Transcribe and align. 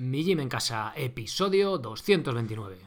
Mi 0.00 0.22
Gym 0.22 0.38
en 0.38 0.48
Casa, 0.48 0.92
episodio 0.94 1.76
229. 1.76 2.78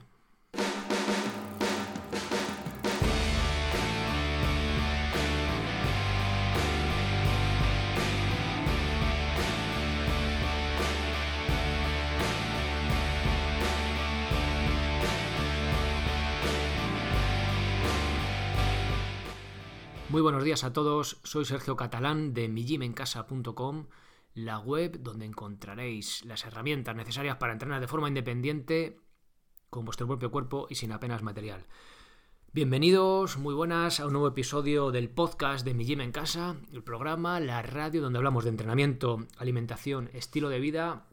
Muy 20.07 20.21
buenos 20.21 20.46
días 20.46 20.64
a 20.64 20.71
todos, 20.71 21.20
soy 21.25 21.43
Sergio 21.43 21.75
Catalán 21.75 22.34
de 22.34 22.48
mijimencasa.com 22.48 23.88
la 24.34 24.59
web 24.59 25.00
donde 25.02 25.25
encontraréis 25.25 26.23
las 26.25 26.45
herramientas 26.45 26.95
necesarias 26.95 27.38
para 27.38 27.54
entrenar 27.54 27.81
de 27.81 27.88
forma 27.88 28.07
independiente 28.07 28.99
con 29.70 29.85
vuestro 29.85 30.07
propio 30.07 30.31
cuerpo 30.31 30.67
y 30.70 30.76
sin 30.76 30.91
apenas 30.91 31.21
material. 31.21 31.66
Bienvenidos, 32.54 33.38
muy 33.38 33.54
buenas 33.54 33.99
a 33.99 34.05
un 34.05 34.13
nuevo 34.13 34.27
episodio 34.27 34.91
del 34.91 35.09
podcast 35.09 35.66
de 35.66 35.73
Mi 35.73 35.85
Gym 35.85 36.02
en 36.02 36.12
Casa, 36.12 36.57
el 36.71 36.84
programa, 36.84 37.40
la 37.40 37.62
radio 37.62 38.02
donde 38.02 38.17
hablamos 38.17 38.44
de 38.44 38.49
entrenamiento, 38.49 39.26
alimentación, 39.38 40.09
estilo 40.13 40.49
de 40.49 40.59
vida 40.59 41.07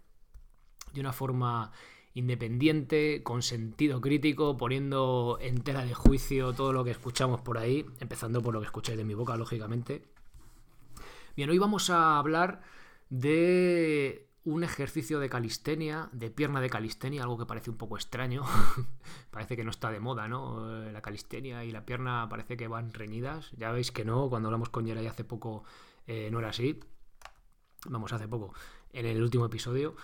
de 0.93 1.01
una 1.01 1.13
forma 1.13 1.73
independiente, 2.15 3.23
con 3.23 3.43
sentido 3.43 4.01
crítico, 4.01 4.57
poniendo 4.57 5.39
en 5.41 5.63
tela 5.63 5.85
de 5.85 5.95
juicio 5.95 6.53
todo 6.53 6.73
lo 6.73 6.83
que 6.83 6.91
escuchamos 6.91 7.41
por 7.41 7.59
ahí, 7.59 7.87
empezando 8.01 8.43
por 8.43 8.55
lo 8.55 8.61
que 8.61 8.67
escucháis 8.67 8.99
de 8.99 9.05
mi 9.05 9.15
boca, 9.15 9.37
lógicamente. 9.37 10.09
Bien, 11.37 11.51
hoy 11.51 11.59
vamos 11.59 11.91
a 11.91 12.19
hablar 12.19 12.63
de 13.11 14.29
un 14.45 14.65
ejercicio 14.65 15.21
de 15.21 15.29
calistenia, 15.29 16.09
de 16.13 16.31
pierna 16.31 16.61
de 16.61 16.71
calistenia, 16.71 17.23
algo 17.23 17.39
que 17.39 17.47
parece 17.47 17.71
un 17.71 17.77
poco 17.77 17.97
extraño. 17.97 18.45
parece 19.31 19.57
que 19.57 19.65
no 19.65 19.71
está 19.71 19.91
de 19.91 20.01
moda, 20.01 20.27
¿no? 20.27 20.87
Eh, 20.87 20.93
la 20.93 21.03
calistenia 21.03 21.65
y 21.65 21.71
la 21.71 21.85
pierna 21.85 22.27
parece 22.31 22.57
que 22.57 22.69
van 22.69 22.93
reñidas. 22.93 23.51
Ya 23.59 23.71
veis 23.73 23.93
que 23.93 24.05
no, 24.05 24.29
cuando 24.29 24.49
hablamos 24.49 24.71
con 24.71 24.87
Yeray 24.87 25.07
hace 25.07 25.25
poco 25.25 25.65
eh, 26.07 26.31
no 26.31 26.39
era 26.39 26.49
así. 26.49 26.81
Vamos, 27.87 28.13
hace 28.13 28.27
poco, 28.27 28.55
en 28.93 29.07
el 29.07 29.23
último 29.23 29.47
episodio. 29.47 29.97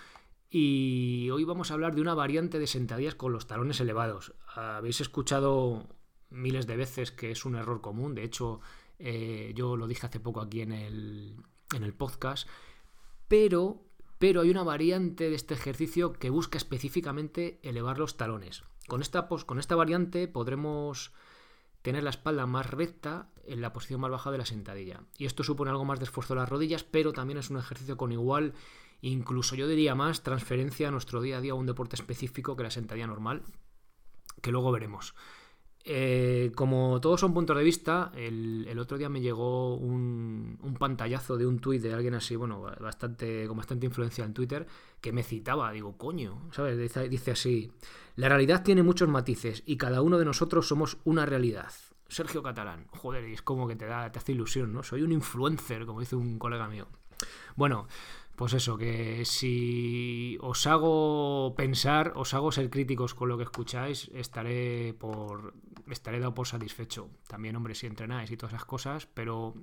Y 0.50 1.30
hoy 1.30 1.44
vamos 1.44 1.70
a 1.70 1.74
hablar 1.74 1.94
de 1.94 2.02
una 2.02 2.14
variante 2.14 2.58
de 2.58 2.66
sentadillas 2.66 3.14
con 3.14 3.32
los 3.32 3.46
talones 3.46 3.80
elevados. 3.80 4.34
Habéis 4.54 5.00
escuchado 5.00 5.88
miles 6.30 6.66
de 6.66 6.76
veces 6.76 7.10
que 7.10 7.30
es 7.30 7.44
un 7.44 7.56
error 7.56 7.80
común. 7.80 8.14
De 8.14 8.22
hecho, 8.22 8.60
eh, 8.98 9.52
yo 9.56 9.76
lo 9.76 9.86
dije 9.88 10.06
hace 10.06 10.20
poco 10.20 10.40
aquí 10.40 10.60
en 10.60 10.72
el, 10.72 11.36
en 11.74 11.82
el 11.82 11.94
podcast 11.94 12.46
pero, 13.34 13.82
pero 14.20 14.42
hay 14.42 14.50
una 14.50 14.62
variante 14.62 15.28
de 15.28 15.34
este 15.34 15.54
ejercicio 15.54 16.12
que 16.12 16.30
busca 16.30 16.56
específicamente 16.56 17.58
elevar 17.64 17.98
los 17.98 18.16
talones. 18.16 18.62
Con 18.86 19.02
esta, 19.02 19.26
con 19.26 19.58
esta 19.58 19.74
variante 19.74 20.28
podremos 20.28 21.12
tener 21.82 22.04
la 22.04 22.10
espalda 22.10 22.46
más 22.46 22.70
recta 22.70 23.32
en 23.44 23.60
la 23.60 23.72
posición 23.72 24.00
más 24.00 24.12
baja 24.12 24.30
de 24.30 24.38
la 24.38 24.46
sentadilla. 24.46 25.00
Y 25.18 25.26
esto 25.26 25.42
supone 25.42 25.72
algo 25.72 25.84
más 25.84 25.98
de 25.98 26.04
esfuerzo 26.04 26.34
de 26.34 26.40
las 26.42 26.48
rodillas, 26.48 26.84
pero 26.84 27.12
también 27.12 27.38
es 27.38 27.50
un 27.50 27.58
ejercicio 27.58 27.96
con 27.96 28.12
igual, 28.12 28.54
incluso 29.00 29.56
yo 29.56 29.66
diría 29.66 29.96
más, 29.96 30.22
transferencia 30.22 30.86
a 30.86 30.92
nuestro 30.92 31.20
día 31.20 31.38
a 31.38 31.40
día 31.40 31.54
a 31.54 31.56
un 31.56 31.66
deporte 31.66 31.96
específico 31.96 32.54
que 32.54 32.62
la 32.62 32.70
sentadilla 32.70 33.08
normal, 33.08 33.42
que 34.42 34.52
luego 34.52 34.70
veremos. 34.70 35.16
Eh, 35.86 36.50
como 36.54 36.98
todos 36.98 37.20
son 37.20 37.34
puntos 37.34 37.56
de 37.58 37.62
vista, 37.62 38.10
el, 38.16 38.78
otro 38.78 38.96
día 38.96 39.10
me 39.10 39.20
llegó 39.20 39.76
un, 39.76 40.58
pantallazo 40.78 41.36
de 41.36 41.46
un 41.46 41.58
tuit 41.58 41.82
de 41.82 41.92
alguien 41.92 42.14
así, 42.14 42.36
bueno, 42.36 42.62
bastante, 42.80 43.46
con 43.46 43.58
bastante 43.58 43.84
influencia 43.84 44.24
en 44.24 44.32
Twitter, 44.32 44.66
que 45.02 45.12
me 45.12 45.22
citaba, 45.22 45.70
digo, 45.72 45.98
coño, 45.98 46.48
¿sabes? 46.52 46.78
Dice, 46.78 47.30
así, 47.30 47.70
la 48.16 48.30
realidad 48.30 48.62
tiene 48.62 48.82
muchos 48.82 49.08
matices 49.08 49.62
y 49.66 49.76
cada 49.76 50.00
uno 50.00 50.18
de 50.18 50.24
nosotros 50.24 50.66
somos 50.66 50.96
una 51.04 51.26
realidad. 51.26 51.70
Sergio 52.08 52.42
Catalán, 52.42 52.86
joder, 52.90 53.24
es 53.24 53.42
como 53.42 53.68
que 53.68 53.76
te 53.76 53.86
da, 53.86 54.10
te 54.10 54.18
hace 54.18 54.32
ilusión, 54.32 54.72
¿no? 54.72 54.82
Soy 54.82 55.02
un 55.02 55.12
influencer, 55.12 55.84
como 55.84 56.00
dice 56.00 56.16
un 56.16 56.38
colega 56.38 56.66
mío. 56.66 56.86
Bueno, 57.56 57.88
pues 58.36 58.52
eso, 58.52 58.76
que 58.76 59.24
si 59.24 60.36
os 60.40 60.66
hago 60.66 61.54
pensar, 61.56 62.12
os 62.16 62.34
hago 62.34 62.50
ser 62.50 62.68
críticos 62.70 63.14
con 63.14 63.28
lo 63.28 63.36
que 63.36 63.44
escucháis, 63.44 64.10
estaré 64.14 64.94
por 64.94 65.54
estaré 65.88 66.18
dado 66.18 66.34
por 66.34 66.46
satisfecho. 66.46 67.10
También, 67.28 67.56
hombre, 67.56 67.74
si 67.74 67.86
entrenáis 67.86 68.30
y 68.30 68.36
todas 68.36 68.54
esas 68.54 68.64
cosas, 68.64 69.06
pero 69.06 69.54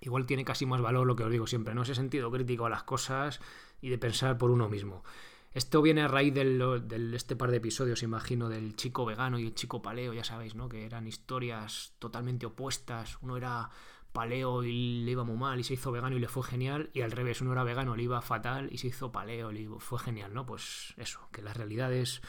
igual 0.00 0.26
tiene 0.26 0.44
casi 0.44 0.66
más 0.66 0.80
valor 0.80 1.06
lo 1.06 1.16
que 1.16 1.24
os 1.24 1.30
digo 1.30 1.46
siempre, 1.46 1.74
¿no? 1.74 1.82
Ese 1.82 1.94
sentido 1.94 2.30
crítico 2.30 2.66
a 2.66 2.70
las 2.70 2.82
cosas 2.82 3.40
y 3.80 3.88
de 3.88 3.98
pensar 3.98 4.36
por 4.36 4.50
uno 4.50 4.68
mismo. 4.68 5.02
Esto 5.54 5.80
viene 5.80 6.02
a 6.02 6.08
raíz 6.08 6.34
de 6.34 7.10
este 7.14 7.34
par 7.34 7.50
de 7.50 7.56
episodios, 7.56 8.02
imagino, 8.02 8.48
del 8.48 8.76
chico 8.76 9.06
vegano 9.06 9.38
y 9.38 9.46
el 9.46 9.54
chico 9.54 9.80
paleo, 9.80 10.12
ya 10.12 10.22
sabéis, 10.22 10.54
¿no? 10.54 10.68
Que 10.68 10.84
eran 10.84 11.06
historias 11.06 11.94
totalmente 11.98 12.46
opuestas. 12.46 13.18
Uno 13.22 13.36
era 13.36 13.70
paleo 14.12 14.64
y 14.64 15.02
le 15.04 15.12
iba 15.12 15.24
muy 15.24 15.36
mal 15.36 15.60
y 15.60 15.64
se 15.64 15.74
hizo 15.74 15.92
vegano 15.92 16.16
y 16.16 16.20
le 16.20 16.28
fue 16.28 16.42
genial, 16.42 16.90
y 16.92 17.02
al 17.02 17.12
revés, 17.12 17.40
uno 17.40 17.52
era 17.52 17.64
vegano, 17.64 17.96
le 17.96 18.02
iba 18.02 18.20
fatal 18.20 18.68
y 18.70 18.78
se 18.78 18.88
hizo 18.88 19.12
paleo 19.12 19.52
y 19.52 19.68
fue 19.78 19.98
genial, 19.98 20.34
¿no? 20.34 20.46
Pues 20.46 20.94
eso, 20.96 21.28
que 21.32 21.42
la 21.42 21.52
realidad 21.52 21.92
es 21.92 22.22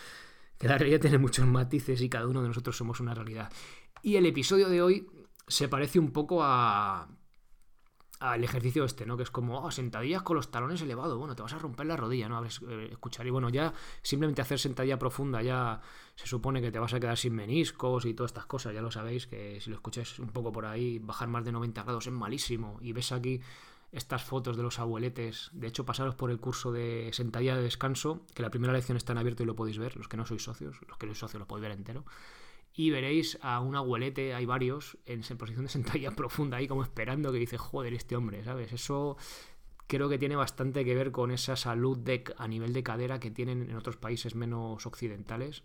que 0.58 0.68
la 0.68 0.78
realidad 0.78 1.00
tiene 1.02 1.18
muchos 1.18 1.46
matices 1.48 2.02
y 2.02 2.10
cada 2.10 2.28
uno 2.28 2.42
de 2.42 2.50
nosotros 2.50 2.78
somos 2.78 3.00
una 3.00 3.14
realidad. 3.14 3.52
Y 4.02 4.16
el 4.16 4.26
episodio 4.26 4.70
de 4.70 4.82
hoy 4.82 5.08
se 5.48 5.68
parece 5.68 6.00
un 6.00 6.12
poco 6.12 6.44
a 6.44 7.10
al 8.20 8.44
ejercicio 8.44 8.84
este, 8.84 9.06
¿no? 9.06 9.16
Que 9.16 9.24
es 9.24 9.32
como, 9.32 9.62
oh, 9.62 9.72
sentadillas 9.72 10.24
con 10.24 10.36
los 10.36 10.52
talones 10.52 10.82
elevados, 10.82 11.18
bueno, 11.18 11.36
te 11.36 11.42
vas 11.42 11.54
a 11.54 11.58
romper 11.58 11.86
la 11.86 11.96
rodilla, 11.96 12.28
¿no? 12.28 12.44
Eh, 12.44 12.90
escuchar, 12.92 13.26
y 13.26 13.30
bueno, 13.30 13.50
ya 13.50 13.74
simplemente 14.02 14.42
hacer 14.42 14.60
sentadilla 14.60 15.00
profunda 15.00 15.42
ya 15.42 15.80
se 16.16 16.28
supone 16.28 16.62
que 16.62 16.72
te 16.72 16.80
vas 16.80 16.94
a 16.94 17.00
quedar 17.00 17.18
sin 17.18 17.34
meniscos 17.34 18.06
y 18.06 18.14
todas 18.14 18.32
estas 18.32 18.46
cosas, 18.46 18.74
ya 18.74 18.82
lo 18.82 18.92
sabéis, 18.92 19.28
que 19.28 19.62
si 19.62 19.70
lo 19.70 19.78
escucháis 19.78 20.20
un 20.20 20.30
poco 20.30 20.52
por 20.52 20.66
ahí, 20.66 21.00
bajar 21.00 21.30
más 21.30 21.46
de 21.46 21.54
90 21.54 21.84
grados 21.84 22.08
es 22.08 22.14
malísimo, 22.14 22.78
y 22.82 22.92
ves 22.92 23.14
aquí 23.14 23.42
estas 23.92 24.24
fotos 24.24 24.58
de 24.58 24.64
los 24.64 24.80
abueletes, 24.80 25.50
de 25.54 25.68
hecho 25.68 25.86
pasaros 25.86 26.14
por 26.14 26.30
el 26.30 26.40
curso 26.40 26.72
de 26.72 27.10
sentadilla 27.14 27.56
de 27.56 27.64
descanso, 27.64 28.22
que 28.36 28.44
la 28.44 28.52
primera 28.52 28.74
lección 28.74 28.98
está 28.98 29.14
en 29.14 29.20
abierto 29.20 29.44
y 29.44 29.46
lo 29.46 29.56
podéis 29.56 29.80
ver, 29.80 29.96
los 29.96 30.08
que 30.08 30.18
no 30.18 30.26
sois 30.26 30.44
socios, 30.44 30.78
los 30.88 30.98
que 30.98 31.08
sois 31.08 31.18
socios 31.18 31.40
lo 31.40 31.48
podéis 31.48 31.70
ver 31.70 31.72
entero, 31.72 32.04
y 32.74 32.92
veréis 32.92 33.38
a 33.42 33.60
un 33.60 33.76
abuelete, 33.76 34.34
hay 34.34 34.46
varios, 34.46 34.98
en 35.06 35.22
posición 35.38 35.66
de 35.66 35.70
sentadilla 35.70 36.12
profunda 36.16 36.58
ahí 36.58 36.68
como 36.68 36.84
esperando 36.84 37.32
que 37.32 37.40
dice, 37.40 37.58
joder, 37.58 37.94
este 37.94 38.16
hombre, 38.16 38.44
¿sabes? 38.44 38.72
Eso 38.72 39.18
creo 39.88 40.08
que 40.08 40.20
tiene 40.20 40.36
bastante 40.36 40.86
que 40.86 40.96
ver 40.96 41.12
con 41.12 41.32
esa 41.32 41.56
salud 41.56 41.98
de, 41.98 42.24
a 42.38 42.48
nivel 42.48 42.74
de 42.74 42.84
cadera 42.84 43.20
que 43.20 43.32
tienen 43.32 43.70
en 43.70 43.76
otros 43.76 43.98
países 43.98 44.36
menos 44.36 44.86
occidentales 44.86 45.64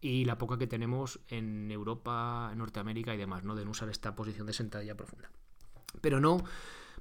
y 0.00 0.24
la 0.24 0.38
poca 0.38 0.58
que 0.58 0.66
tenemos 0.66 1.20
en 1.28 1.70
Europa, 1.70 2.52
Norteamérica 2.56 3.14
y 3.14 3.18
demás, 3.18 3.44
¿no? 3.44 3.54
De 3.54 3.64
no 3.64 3.72
usar 3.72 3.88
esta 3.90 4.14
posición 4.14 4.46
de 4.46 4.52
sentadilla 4.52 4.96
profunda. 4.96 5.30
Pero 6.00 6.20
no 6.20 6.44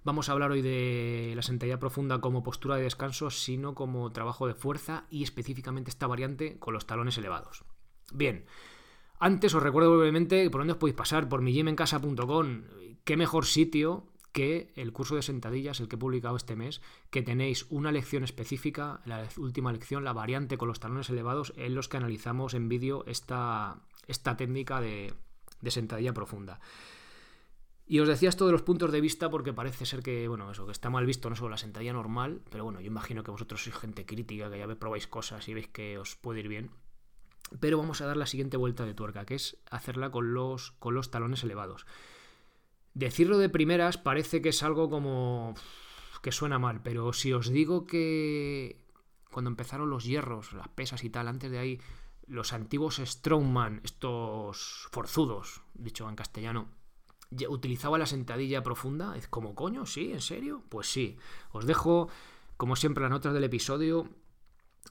vamos 0.04 0.30
a 0.30 0.32
hablar 0.32 0.52
hoy 0.52 0.62
de 0.62 1.34
la 1.36 1.42
sentadilla 1.42 1.80
profunda 1.80 2.20
como 2.22 2.44
postura 2.44 2.76
de 2.76 2.84
descanso, 2.84 3.30
sino 3.30 3.76
como 3.76 4.12
trabajo 4.12 4.48
de 4.48 4.54
fuerza 4.54 5.06
y 5.10 5.24
específicamente 5.24 5.90
esta 5.90 6.08
variante 6.08 6.58
con 6.60 6.74
los 6.74 6.88
talones 6.88 7.18
elevados. 7.18 7.64
Bien, 8.14 8.46
antes 9.20 9.54
os 9.54 9.64
recuerdo 9.64 9.98
brevemente 9.98 10.50
por 10.50 10.62
dónde 10.62 10.74
os 10.74 10.80
podéis 10.80 10.98
pasar, 10.98 11.30
por 11.30 11.42
mijimencasa.com. 11.42 12.64
Qué 13.04 13.18
mejor 13.18 13.46
sitio 13.46 14.08
que 14.32 14.72
el 14.76 14.94
curso 14.94 15.16
de 15.16 15.24
sentadillas, 15.24 15.80
el 15.80 15.88
que 15.88 15.96
he 15.96 16.00
publicado 16.00 16.36
este 16.36 16.56
mes, 16.56 16.82
que 17.10 17.24
tenéis 17.24 17.66
una 17.70 17.92
lección 17.92 18.24
específica, 18.24 19.02
la 19.06 19.28
última 19.38 19.72
lección, 19.72 20.04
la 20.04 20.14
variante 20.14 20.58
con 20.58 20.68
los 20.68 20.80
talones 20.80 21.10
elevados, 21.10 21.54
en 21.58 21.74
los 21.74 21.90
que 21.90 21.98
analizamos 21.98 22.54
en 22.54 22.70
vídeo 22.70 23.04
esta, 23.08 23.82
esta 24.08 24.38
técnica 24.38 24.80
de, 24.80 25.14
de 25.62 25.72
sentadilla 25.72 26.14
profunda. 26.14 26.60
Y 27.90 28.00
os 28.00 28.08
decía 28.08 28.30
esto 28.30 28.46
de 28.46 28.52
los 28.52 28.64
puntos 28.64 28.92
de 28.92 29.00
vista 29.00 29.30
porque 29.30 29.54
parece 29.54 29.86
ser 29.86 30.04
que, 30.04 30.28
bueno, 30.28 30.52
eso, 30.52 30.66
que 30.66 30.74
está 30.74 30.90
mal 30.90 31.06
visto 31.06 31.30
no 31.30 31.36
solo 31.38 31.50
la 31.50 31.58
sentadilla 31.58 31.94
normal, 31.94 32.42
pero 32.52 32.66
bueno, 32.66 32.82
yo 32.82 32.88
imagino 32.88 33.24
que 33.24 33.32
vosotros 33.32 33.64
sois 33.64 33.78
gente 33.78 34.06
crítica, 34.06 34.52
que 34.52 34.60
ya 34.60 34.68
probáis 34.76 35.08
cosas 35.08 35.48
y 35.48 35.54
veis 35.54 35.70
que 35.70 35.98
os 35.98 36.18
puede 36.18 36.42
ir 36.42 36.50
bien. 36.50 36.70
Pero 37.60 37.78
vamos 37.78 38.02
a 38.02 38.06
dar 38.06 38.18
la 38.18 38.26
siguiente 38.26 38.58
vuelta 38.58 38.86
de 38.86 38.94
tuerca, 38.94 39.26
que 39.26 39.36
es 39.36 39.58
hacerla 39.70 40.12
con 40.12 40.34
los, 40.34 40.72
con 40.72 40.96
los 40.96 41.12
talones 41.12 41.44
elevados. 41.44 41.86
Decirlo 42.94 43.38
de 43.38 43.50
primeras 43.50 43.98
parece 43.98 44.42
que 44.42 44.50
es 44.50 44.64
algo 44.64 44.90
como 44.90 45.56
que 46.22 46.32
suena 46.32 46.60
mal, 46.60 46.82
pero 46.82 47.14
si 47.14 47.32
os 47.32 47.50
digo 47.50 47.86
que 47.86 48.82
cuando 49.32 49.50
empezaron 49.50 49.90
los 49.90 50.04
hierros, 50.04 50.54
las 50.54 50.68
pesas 50.68 51.04
y 51.04 51.10
tal, 51.10 51.28
antes 51.28 51.52
de 51.52 51.60
ahí, 51.60 51.80
los 52.26 52.54
antiguos 52.54 52.98
strongman, 52.98 53.82
estos 53.84 54.88
forzudos, 54.92 55.62
dicho 55.74 56.10
en 56.10 56.16
castellano, 56.16 56.70
utilizaba 57.50 57.98
la 57.98 58.06
sentadilla 58.06 58.64
profunda, 58.64 59.16
es 59.16 59.28
como 59.28 59.56
coño, 59.56 59.86
sí, 59.86 60.12
en 60.12 60.22
serio, 60.22 60.64
pues 60.70 60.88
sí. 60.88 61.18
Os 61.52 61.66
dejo, 61.66 62.10
como 62.58 62.76
siempre, 62.76 63.04
las 63.04 63.12
notas 63.12 63.34
del 63.34 63.44
episodio 63.44 64.10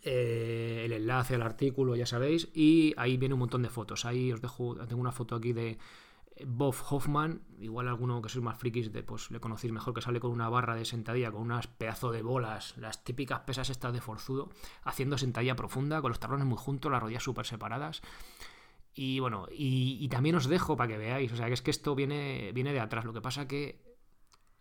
eh, 0.03 0.86
enlace 0.97 1.35
al 1.35 1.43
artículo, 1.43 1.97
ya 1.97 2.07
sabéis, 2.07 2.49
y 2.55 2.95
ahí 2.97 3.17
viene 3.17 3.35
un 3.35 3.41
montón 3.41 3.63
de 3.63 3.69
fotos. 3.69 4.05
Ahí 4.05 4.33
os 4.33 4.41
dejo, 4.41 4.77
tengo 4.87 5.01
una 5.01 5.13
foto 5.13 5.37
aquí 5.37 5.53
de 5.53 5.79
Bob 6.45 6.75
Hoffman, 6.91 7.43
igual 7.61 7.89
alguno 7.89 8.21
que 8.21 8.29
sois 8.29 8.45
más 8.45 8.59
frikis, 8.59 8.93
de, 8.93 9.03
pues 9.03 9.31
le 9.31 9.41
conocéis 9.41 9.73
mejor, 9.73 9.95
que 9.95 10.03
sale 10.03 10.21
con 10.21 10.31
una 10.31 10.49
barra 10.49 10.75
de 10.75 10.85
sentadilla, 10.85 11.33
con 11.33 11.41
unas 11.41 11.67
pedazos 11.67 12.13
de 12.13 12.23
bolas, 12.23 12.77
las 12.77 13.05
típicas 13.05 13.41
pesas 13.41 13.71
estas 13.71 13.93
de 13.93 14.01
forzudo, 14.01 14.51
haciendo 14.85 15.17
sentadilla 15.17 15.57
profunda, 15.57 16.03
con 16.03 16.11
los 16.11 16.21
talones 16.21 16.47
muy 16.47 16.59
juntos, 16.59 16.93
las 16.93 17.01
rodillas 17.01 17.23
súper 17.23 17.47
separadas. 17.47 18.03
Y 18.93 19.21
bueno, 19.21 19.47
y, 19.51 20.07
también 20.09 20.37
os 20.37 20.47
dejo 20.47 20.77
para 20.77 20.89
que 20.89 20.99
veáis, 20.99 21.33
o 21.33 21.37
sea, 21.37 21.47
que 21.47 21.55
es 21.55 21.63
que 21.63 21.71
esto 21.71 21.95
viene, 21.95 22.53
viene 22.53 22.73
de 22.73 22.81
atrás. 22.81 23.05
Lo 23.05 23.13
que 23.13 23.21
pasa 23.21 23.47
que 23.49 23.97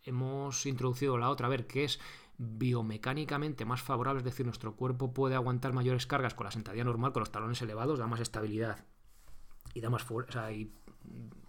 hemos 0.02 0.66
introducido 0.66 1.18
la 1.18 1.30
otra, 1.30 1.46
a 1.46 1.50
ver, 1.50 1.66
que 1.66 1.84
es 1.84 2.00
biomecánicamente 2.38 3.64
más 3.64 3.82
favorable, 3.82 4.18
es 4.18 4.24
decir, 4.24 4.44
nuestro 4.46 4.76
cuerpo 4.76 5.12
puede 5.14 5.34
aguantar 5.34 5.72
mayores 5.72 6.06
cargas 6.06 6.34
con 6.34 6.44
la 6.44 6.50
sentadilla 6.50 6.84
normal, 6.84 7.12
con 7.12 7.20
los 7.20 7.32
talones 7.32 7.62
elevados, 7.62 7.98
da 7.98 8.06
más 8.06 8.20
estabilidad 8.20 8.84
y 9.74 9.80
da 9.80 9.90
más 9.90 10.02
fuerza, 10.02 10.52
y 10.52 10.72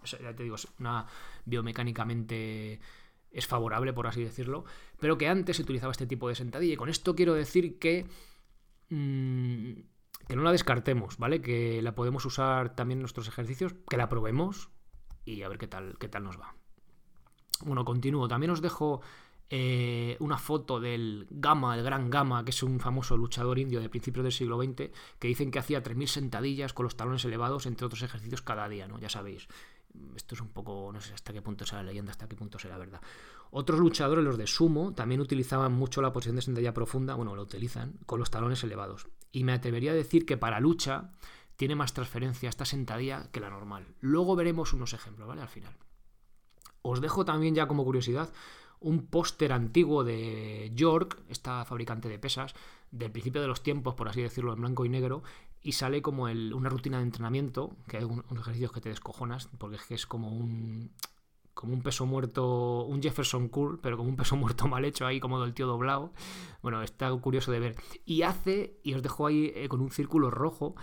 ya 0.04 0.34
te 0.34 0.42
digo, 0.42 0.54
es 0.54 0.68
una 0.78 1.06
biomecánicamente 1.44 2.80
es 3.30 3.46
favorable, 3.46 3.92
por 3.92 4.06
así 4.06 4.22
decirlo, 4.22 4.64
pero 4.98 5.18
que 5.18 5.28
antes 5.28 5.56
se 5.56 5.62
utilizaba 5.62 5.92
este 5.92 6.06
tipo 6.06 6.28
de 6.28 6.34
sentadilla. 6.34 6.74
Y 6.74 6.76
con 6.76 6.88
esto 6.88 7.14
quiero 7.14 7.34
decir 7.34 7.78
que, 7.78 8.06
mm, 8.88 9.72
que 10.26 10.36
no 10.36 10.42
la 10.42 10.52
descartemos, 10.52 11.18
¿vale? 11.18 11.40
Que 11.40 11.82
la 11.82 11.94
podemos 11.94 12.24
usar 12.24 12.74
también 12.74 12.98
en 12.98 13.02
nuestros 13.02 13.28
ejercicios, 13.28 13.74
que 13.88 13.96
la 13.96 14.08
probemos 14.08 14.70
y 15.24 15.42
a 15.42 15.48
ver 15.48 15.58
qué 15.58 15.68
tal, 15.68 15.98
qué 15.98 16.08
tal 16.08 16.24
nos 16.24 16.40
va. 16.40 16.54
Bueno, 17.64 17.84
continúo. 17.84 18.28
También 18.28 18.50
os 18.50 18.62
dejo 18.62 19.02
eh, 19.50 20.16
una 20.20 20.36
foto 20.36 20.78
del 20.78 21.26
Gama, 21.30 21.74
el 21.76 21.82
gran 21.82 22.10
Gama, 22.10 22.44
que 22.44 22.50
es 22.50 22.62
un 22.62 22.80
famoso 22.80 23.16
luchador 23.16 23.58
indio 23.58 23.80
de 23.80 23.88
principios 23.88 24.24
del 24.24 24.32
siglo 24.32 24.62
XX, 24.62 24.90
que 25.18 25.28
dicen 25.28 25.50
que 25.50 25.58
hacía 25.58 25.82
3.000 25.82 26.06
sentadillas 26.06 26.72
con 26.74 26.84
los 26.84 26.96
talones 26.96 27.24
elevados, 27.24 27.66
entre 27.66 27.86
otros 27.86 28.02
ejercicios 28.02 28.42
cada 28.42 28.68
día, 28.68 28.86
¿no? 28.88 28.98
Ya 28.98 29.08
sabéis. 29.08 29.48
Esto 30.14 30.34
es 30.34 30.42
un 30.42 30.48
poco, 30.48 30.90
no 30.92 31.00
sé 31.00 31.14
hasta 31.14 31.32
qué 31.32 31.40
punto 31.40 31.64
será 31.64 31.82
la 31.82 31.88
leyenda, 31.88 32.12
hasta 32.12 32.28
qué 32.28 32.36
punto 32.36 32.58
será 32.58 32.76
verdad. 32.76 33.00
Otros 33.50 33.80
luchadores, 33.80 34.22
los 34.22 34.36
de 34.36 34.46
sumo, 34.46 34.92
también 34.92 35.22
utilizaban 35.22 35.72
mucho 35.72 36.02
la 36.02 36.12
posición 36.12 36.36
de 36.36 36.42
sentadilla 36.42 36.74
profunda, 36.74 37.14
bueno, 37.14 37.34
lo 37.34 37.42
utilizan, 37.42 37.94
con 38.04 38.20
los 38.20 38.30
talones 38.30 38.62
elevados. 38.62 39.08
Y 39.32 39.44
me 39.44 39.52
atrevería 39.52 39.92
a 39.92 39.94
decir 39.94 40.26
que 40.26 40.36
para 40.36 40.60
lucha 40.60 41.12
tiene 41.56 41.74
más 41.74 41.94
transferencia 41.94 42.50
esta 42.50 42.66
sentadilla 42.66 43.30
que 43.32 43.40
la 43.40 43.48
normal. 43.48 43.86
Luego 44.00 44.36
veremos 44.36 44.74
unos 44.74 44.92
ejemplos, 44.92 45.26
¿vale? 45.26 45.40
Al 45.40 45.48
final. 45.48 45.74
Os 46.82 47.00
dejo 47.00 47.24
también 47.24 47.54
ya 47.54 47.66
como 47.66 47.84
curiosidad 47.84 48.30
un 48.80 49.06
póster 49.06 49.52
antiguo 49.52 50.04
de 50.04 50.70
York, 50.74 51.20
esta 51.28 51.64
fabricante 51.64 52.08
de 52.08 52.18
pesas, 52.18 52.54
del 52.90 53.10
principio 53.10 53.40
de 53.40 53.48
los 53.48 53.62
tiempos, 53.62 53.94
por 53.94 54.08
así 54.08 54.22
decirlo, 54.22 54.52
en 54.52 54.60
blanco 54.60 54.84
y 54.84 54.88
negro, 54.88 55.22
y 55.62 55.72
sale 55.72 56.02
como 56.02 56.24
una 56.24 56.68
rutina 56.68 56.98
de 56.98 57.04
entrenamiento, 57.04 57.76
que 57.88 57.98
hay 57.98 58.04
unos 58.04 58.24
ejercicios 58.30 58.72
que 58.72 58.80
te 58.80 58.88
descojonas, 58.88 59.48
porque 59.58 59.76
es 59.76 59.82
que 59.82 59.94
es 59.94 60.06
como 60.06 60.30
un 60.30 60.90
como 61.58 61.72
un 61.72 61.82
peso 61.82 62.06
muerto, 62.06 62.84
un 62.84 63.02
Jefferson 63.02 63.48
Cool, 63.48 63.80
pero 63.80 63.96
como 63.96 64.08
un 64.08 64.14
peso 64.14 64.36
muerto 64.36 64.68
mal 64.68 64.84
hecho 64.84 65.04
ahí, 65.04 65.18
como 65.18 65.40
del 65.40 65.54
tío 65.54 65.66
doblado. 65.66 66.12
Bueno, 66.62 66.82
está 66.84 67.10
curioso 67.16 67.50
de 67.50 67.58
ver. 67.58 67.76
Y 68.04 68.22
hace, 68.22 68.78
y 68.84 68.94
os 68.94 69.02
dejo 69.02 69.26
ahí 69.26 69.50
eh, 69.56 69.68
con 69.68 69.80
un 69.80 69.90
círculo 69.90 70.30
rojo, 70.30 70.76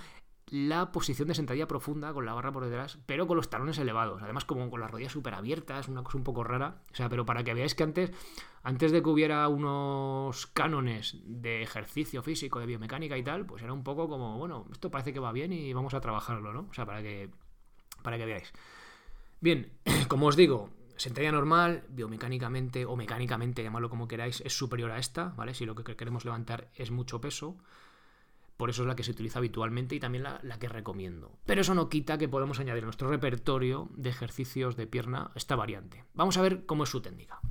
la 0.47 0.91
posición 0.91 1.27
de 1.27 1.35
sentadilla 1.35 1.67
profunda 1.67 2.13
con 2.13 2.25
la 2.25 2.33
barra 2.33 2.51
por 2.51 2.65
detrás, 2.65 2.99
pero 3.05 3.25
con 3.27 3.37
los 3.37 3.49
talones 3.49 3.77
elevados. 3.79 4.21
Además, 4.21 4.45
como 4.45 4.69
con 4.69 4.79
las 4.79 4.91
rodillas 4.91 5.11
súper 5.11 5.33
abiertas, 5.33 5.87
una 5.87 6.03
cosa 6.03 6.17
un 6.17 6.23
poco 6.23 6.43
rara. 6.43 6.81
O 6.91 6.95
sea, 6.95 7.09
pero 7.09 7.25
para 7.25 7.43
que 7.43 7.53
veáis 7.53 7.73
que 7.73 7.83
antes, 7.83 8.11
antes 8.63 8.91
de 8.91 9.01
que 9.01 9.09
hubiera 9.09 9.47
unos 9.47 10.47
cánones 10.47 11.17
de 11.23 11.63
ejercicio 11.63 12.21
físico, 12.21 12.59
de 12.59 12.67
biomecánica 12.67 13.17
y 13.17 13.23
tal, 13.23 13.45
pues 13.45 13.63
era 13.63 13.73
un 13.73 13.83
poco 13.83 14.07
como, 14.07 14.37
bueno, 14.37 14.67
esto 14.71 14.91
parece 14.91 15.13
que 15.13 15.19
va 15.19 15.31
bien 15.31 15.51
y 15.51 15.73
vamos 15.73 15.93
a 15.95 16.01
trabajarlo, 16.01 16.53
¿no? 16.53 16.67
O 16.69 16.73
sea, 16.73 16.85
para 16.85 17.01
que, 17.01 17.29
para 18.03 18.17
que 18.17 18.25
veáis. 18.25 18.53
Bien, 19.41 19.71
como 20.07 20.27
os 20.27 20.35
digo, 20.35 20.69
sentadilla 20.95 21.31
normal, 21.31 21.83
biomecánicamente 21.89 22.85
o 22.85 22.95
mecánicamente, 22.95 23.63
llamadlo 23.63 23.89
como 23.89 24.07
queráis, 24.07 24.41
es 24.41 24.55
superior 24.55 24.91
a 24.91 24.99
esta, 24.99 25.29
¿vale? 25.29 25.55
Si 25.55 25.65
lo 25.65 25.75
que 25.75 25.95
queremos 25.95 26.23
levantar 26.23 26.69
es 26.75 26.91
mucho 26.91 27.19
peso. 27.19 27.57
Por 28.57 28.69
eso 28.69 28.83
es 28.83 28.87
la 28.87 28.95
que 28.95 29.03
se 29.03 29.11
utiliza 29.11 29.39
habitualmente 29.39 29.95
y 29.95 29.99
también 29.99 30.23
la, 30.23 30.59
que 30.59 30.69
recomiendo. 30.69 31.37
Pero 31.45 31.61
eso 31.61 31.75
no 31.75 31.89
quita 31.89 32.17
que 32.17 32.29
podemos 32.29 32.59
añadir 32.59 32.83
a 32.83 32.85
nuestro 32.85 33.09
repertorio 33.09 33.89
de 33.95 34.09
ejercicios 34.09 34.77
de 34.77 34.87
pierna 34.87 35.31
esta 35.35 35.55
variante. 35.55 36.05
Vamos 36.13 36.37
a 36.37 36.41
ver 36.41 36.65
cómo 36.65 36.85
es 36.85 36.89
su 36.89 37.01
técnica. 37.01 37.41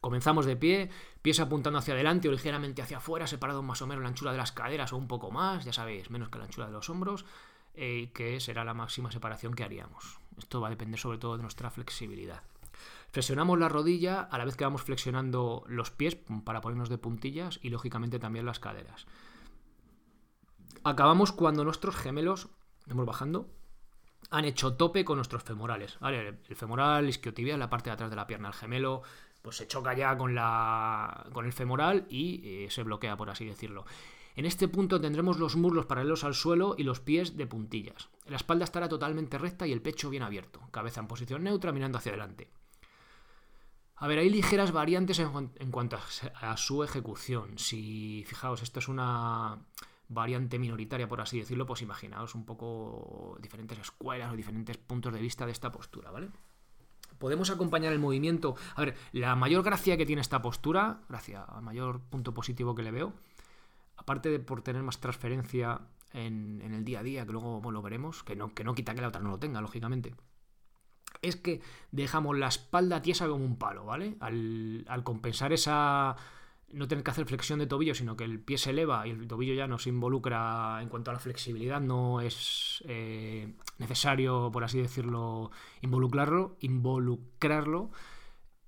Comenzamos 0.00 0.46
de 0.46 0.56
pie, 0.56 0.90
pies 1.22 1.40
apuntando 1.40 1.78
hacia 1.78 1.94
adelante 1.94 2.28
o 2.28 2.32
ligeramente 2.32 2.82
hacia 2.82 2.98
afuera, 2.98 3.26
separado 3.26 3.62
más 3.62 3.82
o 3.82 3.86
menos 3.86 4.02
la 4.02 4.08
anchura 4.08 4.32
de 4.32 4.38
las 4.38 4.52
caderas 4.52 4.92
o 4.92 4.96
un 4.96 5.08
poco 5.08 5.30
más, 5.30 5.64
ya 5.64 5.72
sabéis, 5.72 6.10
menos 6.10 6.28
que 6.28 6.38
la 6.38 6.44
anchura 6.44 6.66
de 6.66 6.72
los 6.72 6.88
hombros, 6.90 7.24
eh, 7.74 8.10
que 8.14 8.40
será 8.40 8.64
la 8.64 8.74
máxima 8.74 9.10
separación 9.10 9.54
que 9.54 9.64
haríamos. 9.64 10.18
Esto 10.36 10.60
va 10.60 10.68
a 10.68 10.70
depender 10.70 10.98
sobre 10.98 11.18
todo 11.18 11.36
de 11.36 11.42
nuestra 11.42 11.70
flexibilidad. 11.70 12.42
Flexionamos 13.10 13.58
la 13.58 13.68
rodilla 13.68 14.20
a 14.22 14.38
la 14.38 14.44
vez 14.44 14.56
que 14.56 14.64
vamos 14.64 14.82
flexionando 14.82 15.64
los 15.66 15.90
pies 15.90 16.16
para 16.44 16.60
ponernos 16.60 16.88
de 16.88 16.98
puntillas 16.98 17.58
y 17.62 17.70
lógicamente 17.70 18.18
también 18.18 18.46
las 18.46 18.60
caderas 18.60 19.06
acabamos 20.84 21.32
cuando 21.32 21.64
nuestros 21.64 21.96
gemelos, 21.96 22.48
vamos 22.86 23.06
bajando, 23.06 23.48
han 24.30 24.44
hecho 24.44 24.74
tope 24.74 25.04
con 25.04 25.16
nuestros 25.16 25.42
femorales. 25.42 25.98
El 26.02 26.56
femoral, 26.56 27.08
isquiotibia, 27.08 27.56
la 27.56 27.70
parte 27.70 27.90
de 27.90 27.94
atrás 27.94 28.10
de 28.10 28.16
la 28.16 28.26
pierna. 28.26 28.48
El 28.48 28.54
gemelo 28.54 29.02
pues 29.42 29.56
se 29.56 29.66
choca 29.66 29.94
ya 29.94 30.16
con, 30.18 30.34
la, 30.34 31.26
con 31.32 31.46
el 31.46 31.52
femoral 31.52 32.06
y 32.10 32.64
eh, 32.64 32.70
se 32.70 32.82
bloquea, 32.82 33.16
por 33.16 33.30
así 33.30 33.44
decirlo. 33.44 33.86
En 34.36 34.44
este 34.44 34.68
punto 34.68 35.00
tendremos 35.00 35.38
los 35.38 35.56
muslos 35.56 35.86
paralelos 35.86 36.24
al 36.24 36.34
suelo 36.34 36.74
y 36.78 36.84
los 36.84 37.00
pies 37.00 37.36
de 37.36 37.46
puntillas. 37.46 38.08
La 38.26 38.36
espalda 38.36 38.64
estará 38.64 38.88
totalmente 38.88 39.38
recta 39.38 39.66
y 39.66 39.72
el 39.72 39.82
pecho 39.82 40.10
bien 40.10 40.22
abierto. 40.22 40.60
Cabeza 40.70 41.00
en 41.00 41.08
posición 41.08 41.42
neutra 41.42 41.72
mirando 41.72 41.98
hacia 41.98 42.10
adelante. 42.10 42.50
A 43.96 44.06
ver, 44.06 44.20
hay 44.20 44.30
ligeras 44.30 44.70
variantes 44.70 45.18
en, 45.18 45.50
en 45.56 45.70
cuanto 45.72 45.96
a, 45.96 46.52
a 46.52 46.56
su 46.56 46.84
ejecución. 46.84 47.58
Si, 47.58 48.24
fijaos, 48.28 48.62
esto 48.62 48.78
es 48.78 48.86
una 48.86 49.58
variante 50.08 50.58
minoritaria, 50.58 51.06
por 51.06 51.20
así 51.20 51.38
decirlo, 51.38 51.66
pues 51.66 51.82
imaginaos 51.82 52.34
un 52.34 52.44
poco 52.44 53.36
diferentes 53.40 53.78
escuelas 53.78 54.32
o 54.32 54.36
diferentes 54.36 54.76
puntos 54.78 55.12
de 55.12 55.20
vista 55.20 55.44
de 55.46 55.52
esta 55.52 55.70
postura, 55.70 56.10
¿vale? 56.10 56.30
Podemos 57.18 57.50
acompañar 57.50 57.92
el 57.92 57.98
movimiento. 57.98 58.56
A 58.74 58.80
ver, 58.82 58.94
la 59.12 59.34
mayor 59.36 59.62
gracia 59.62 59.96
que 59.96 60.06
tiene 60.06 60.22
esta 60.22 60.40
postura, 60.40 61.00
gracia, 61.08 61.44
el 61.54 61.62
mayor 61.62 62.00
punto 62.00 62.32
positivo 62.32 62.74
que 62.74 62.82
le 62.82 62.90
veo, 62.90 63.12
aparte 63.96 64.30
de 64.30 64.38
por 64.38 64.62
tener 64.62 64.82
más 64.82 65.00
transferencia 65.00 65.80
en, 66.12 66.62
el 66.62 66.84
día 66.84 67.00
a 67.00 67.02
día, 67.02 67.26
que 67.26 67.32
luego 67.32 67.70
lo 67.70 67.82
veremos, 67.82 68.22
que 68.22 68.36
no, 68.36 68.54
que 68.54 68.64
no 68.64 68.74
quita 68.74 68.94
que 68.94 69.02
la 69.02 69.08
otra 69.08 69.20
no 69.20 69.30
lo 69.30 69.38
tenga, 69.38 69.60
lógicamente, 69.60 70.14
es 71.20 71.36
que 71.36 71.60
dejamos 71.90 72.38
la 72.38 72.48
espalda 72.48 73.02
tiesa 73.02 73.26
como 73.26 73.44
un 73.44 73.58
palo, 73.58 73.84
¿vale? 73.84 74.16
Al, 74.20 74.86
al 74.88 75.02
compensar 75.02 75.52
esa 75.52 76.16
no 76.72 76.86
tener 76.88 77.02
que 77.02 77.10
hacer 77.10 77.26
flexión 77.26 77.58
de 77.58 77.66
tobillo, 77.66 77.94
sino 77.94 78.16
que 78.16 78.24
el 78.24 78.40
pie 78.40 78.58
se 78.58 78.70
eleva 78.70 79.06
y 79.06 79.10
el 79.10 79.26
tobillo 79.26 79.54
ya 79.54 79.66
no 79.66 79.78
se 79.78 79.88
involucra 79.88 80.78
en 80.82 80.88
cuanto 80.88 81.10
a 81.10 81.14
la 81.14 81.20
flexibilidad, 81.20 81.80
no 81.80 82.20
es 82.20 82.84
eh, 82.86 83.54
necesario, 83.78 84.50
por 84.52 84.64
así 84.64 84.80
decirlo, 84.80 85.50
involucrarlo, 85.80 86.56
involucrarlo, 86.60 87.90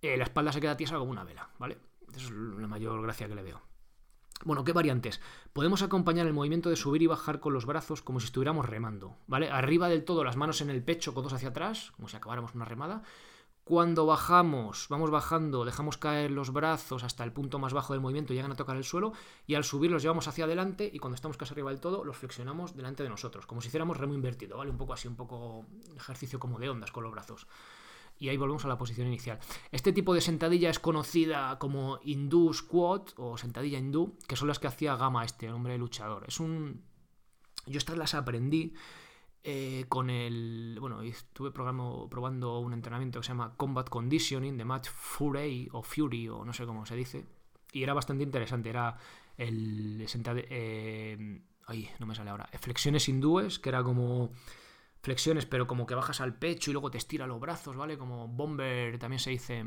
eh, 0.02 0.16
la 0.16 0.24
espalda 0.24 0.52
se 0.52 0.60
queda 0.60 0.76
tiesa 0.76 0.96
como 0.98 1.10
una 1.10 1.24
vela, 1.24 1.50
¿vale? 1.58 1.78
Esa 2.08 2.26
es 2.26 2.30
la 2.30 2.66
mayor 2.66 3.02
gracia 3.02 3.28
que 3.28 3.34
le 3.34 3.42
veo. 3.42 3.60
Bueno, 4.42 4.64
¿qué 4.64 4.72
variantes? 4.72 5.20
Podemos 5.52 5.82
acompañar 5.82 6.26
el 6.26 6.32
movimiento 6.32 6.70
de 6.70 6.76
subir 6.76 7.02
y 7.02 7.06
bajar 7.06 7.40
con 7.40 7.52
los 7.52 7.66
brazos 7.66 8.00
como 8.00 8.20
si 8.20 8.26
estuviéramos 8.26 8.66
remando, 8.66 9.18
¿vale? 9.26 9.50
Arriba 9.50 9.90
del 9.90 10.04
todo, 10.04 10.24
las 10.24 10.36
manos 10.36 10.62
en 10.62 10.70
el 10.70 10.82
pecho, 10.82 11.12
codos 11.12 11.34
hacia 11.34 11.50
atrás, 11.50 11.92
como 11.96 12.08
si 12.08 12.16
acabáramos 12.16 12.54
una 12.54 12.64
remada, 12.64 13.02
cuando 13.64 14.06
bajamos, 14.06 14.86
vamos 14.88 15.10
bajando, 15.10 15.64
dejamos 15.64 15.96
caer 15.96 16.30
los 16.30 16.52
brazos 16.52 17.04
hasta 17.04 17.22
el 17.24 17.32
punto 17.32 17.58
más 17.58 17.72
bajo 17.72 17.92
del 17.92 18.00
movimiento, 18.00 18.34
llegan 18.34 18.52
a 18.52 18.56
tocar 18.56 18.76
el 18.76 18.84
suelo 18.84 19.12
y 19.46 19.54
al 19.54 19.64
subir 19.64 19.90
los 19.90 20.02
llevamos 20.02 20.26
hacia 20.28 20.44
adelante 20.44 20.90
y 20.92 20.98
cuando 20.98 21.14
estamos 21.14 21.36
casi 21.36 21.52
arriba 21.52 21.70
del 21.70 21.80
todo 21.80 22.04
los 22.04 22.16
flexionamos 22.16 22.74
delante 22.74 23.02
de 23.02 23.08
nosotros, 23.08 23.46
como 23.46 23.60
si 23.60 23.68
hiciéramos 23.68 23.98
remo 23.98 24.14
invertido, 24.14 24.58
¿vale? 24.58 24.70
Un 24.70 24.78
poco 24.78 24.94
así, 24.94 25.08
un 25.08 25.16
poco 25.16 25.66
ejercicio 25.96 26.40
como 26.40 26.58
de 26.58 26.68
ondas 26.68 26.90
con 26.90 27.04
los 27.04 27.12
brazos. 27.12 27.46
Y 28.18 28.28
ahí 28.28 28.36
volvemos 28.36 28.64
a 28.66 28.68
la 28.68 28.76
posición 28.76 29.06
inicial. 29.06 29.38
Este 29.72 29.94
tipo 29.94 30.12
de 30.12 30.20
sentadilla 30.20 30.68
es 30.68 30.78
conocida 30.78 31.58
como 31.58 32.00
hindú 32.02 32.52
squat 32.52 33.12
o 33.16 33.38
sentadilla 33.38 33.78
hindú, 33.78 34.18
que 34.28 34.36
son 34.36 34.48
las 34.48 34.58
que 34.58 34.66
hacía 34.66 34.96
Gama 34.96 35.24
este, 35.24 35.50
hombre 35.50 35.78
luchador. 35.78 36.24
Es 36.28 36.38
un... 36.38 36.82
Yo 37.66 37.78
estas 37.78 37.96
las 37.96 38.14
aprendí 38.14 38.74
eh, 39.42 39.86
con 39.88 40.10
el. 40.10 40.76
Bueno, 40.80 41.00
estuve 41.02 41.50
probando 41.50 42.58
un 42.58 42.72
entrenamiento 42.72 43.20
que 43.20 43.24
se 43.24 43.32
llama 43.32 43.54
Combat 43.56 43.88
Conditioning 43.88 44.58
de 44.58 44.64
Matt 44.64 44.86
Fury 44.88 45.68
o 45.72 45.82
Fury 45.82 46.28
o 46.28 46.44
no 46.44 46.52
sé 46.52 46.66
cómo 46.66 46.84
se 46.84 46.96
dice. 46.96 47.24
Y 47.72 47.82
era 47.82 47.94
bastante 47.94 48.22
interesante. 48.24 48.68
Era 48.68 48.96
el. 49.38 50.06
Eh, 50.26 51.40
ay, 51.66 51.88
no 51.98 52.06
me 52.06 52.14
sale 52.14 52.30
ahora. 52.30 52.48
Flexiones 52.60 53.08
hindúes, 53.08 53.58
que 53.58 53.70
era 53.70 53.82
como. 53.82 54.30
Flexiones, 55.02 55.46
pero 55.46 55.66
como 55.66 55.86
que 55.86 55.94
bajas 55.94 56.20
al 56.20 56.34
pecho 56.38 56.70
y 56.70 56.74
luego 56.74 56.90
te 56.90 56.98
estira 56.98 57.26
los 57.26 57.40
brazos, 57.40 57.74
¿vale? 57.74 57.96
Como 57.96 58.28
bomber, 58.28 58.98
también 58.98 59.18
se 59.18 59.30
dice 59.30 59.64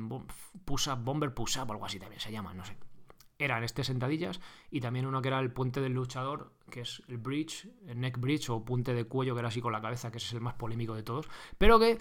push 0.63 0.89
up, 0.89 0.99
bomber 1.03 1.33
push 1.33 1.57
up, 1.57 1.71
algo 1.71 1.87
así 1.87 1.97
también 1.97 2.21
se 2.21 2.31
llama, 2.31 2.53
no 2.53 2.63
sé. 2.63 2.77
Eran 3.43 3.63
este 3.63 3.83
sentadillas 3.83 4.39
y 4.71 4.81
también 4.81 5.05
uno 5.05 5.21
que 5.21 5.27
era 5.29 5.39
el 5.39 5.51
puente 5.51 5.81
del 5.81 5.93
luchador, 5.93 6.53
que 6.69 6.81
es 6.81 7.01
el 7.07 7.17
bridge, 7.17 7.67
el 7.87 7.99
neck 7.99 8.19
bridge 8.19 8.49
o 8.49 8.63
puente 8.63 8.93
de 8.93 9.05
cuello, 9.05 9.33
que 9.33 9.39
era 9.39 9.49
así 9.49 9.61
con 9.61 9.73
la 9.73 9.81
cabeza, 9.81 10.11
que 10.11 10.17
es 10.17 10.33
el 10.33 10.41
más 10.41 10.55
polémico 10.55 10.95
de 10.95 11.03
todos, 11.03 11.27
pero 11.57 11.79
que 11.79 11.97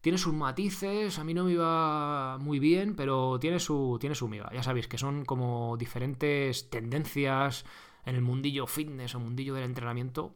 tiene 0.00 0.18
sus 0.18 0.34
matices, 0.34 1.18
a 1.18 1.24
mí 1.24 1.32
no 1.32 1.44
me 1.44 1.52
iba 1.52 2.36
muy 2.38 2.58
bien, 2.58 2.94
pero 2.94 3.38
tiene 3.40 3.58
su, 3.58 3.96
tiene 3.98 4.14
su 4.14 4.28
miga. 4.28 4.50
Ya 4.52 4.62
sabéis 4.62 4.86
que 4.86 4.98
son 4.98 5.24
como 5.24 5.76
diferentes 5.78 6.68
tendencias 6.68 7.64
en 8.04 8.14
el 8.14 8.20
mundillo 8.20 8.66
fitness 8.66 9.14
o 9.14 9.20
mundillo 9.20 9.54
del 9.54 9.64
entrenamiento 9.64 10.34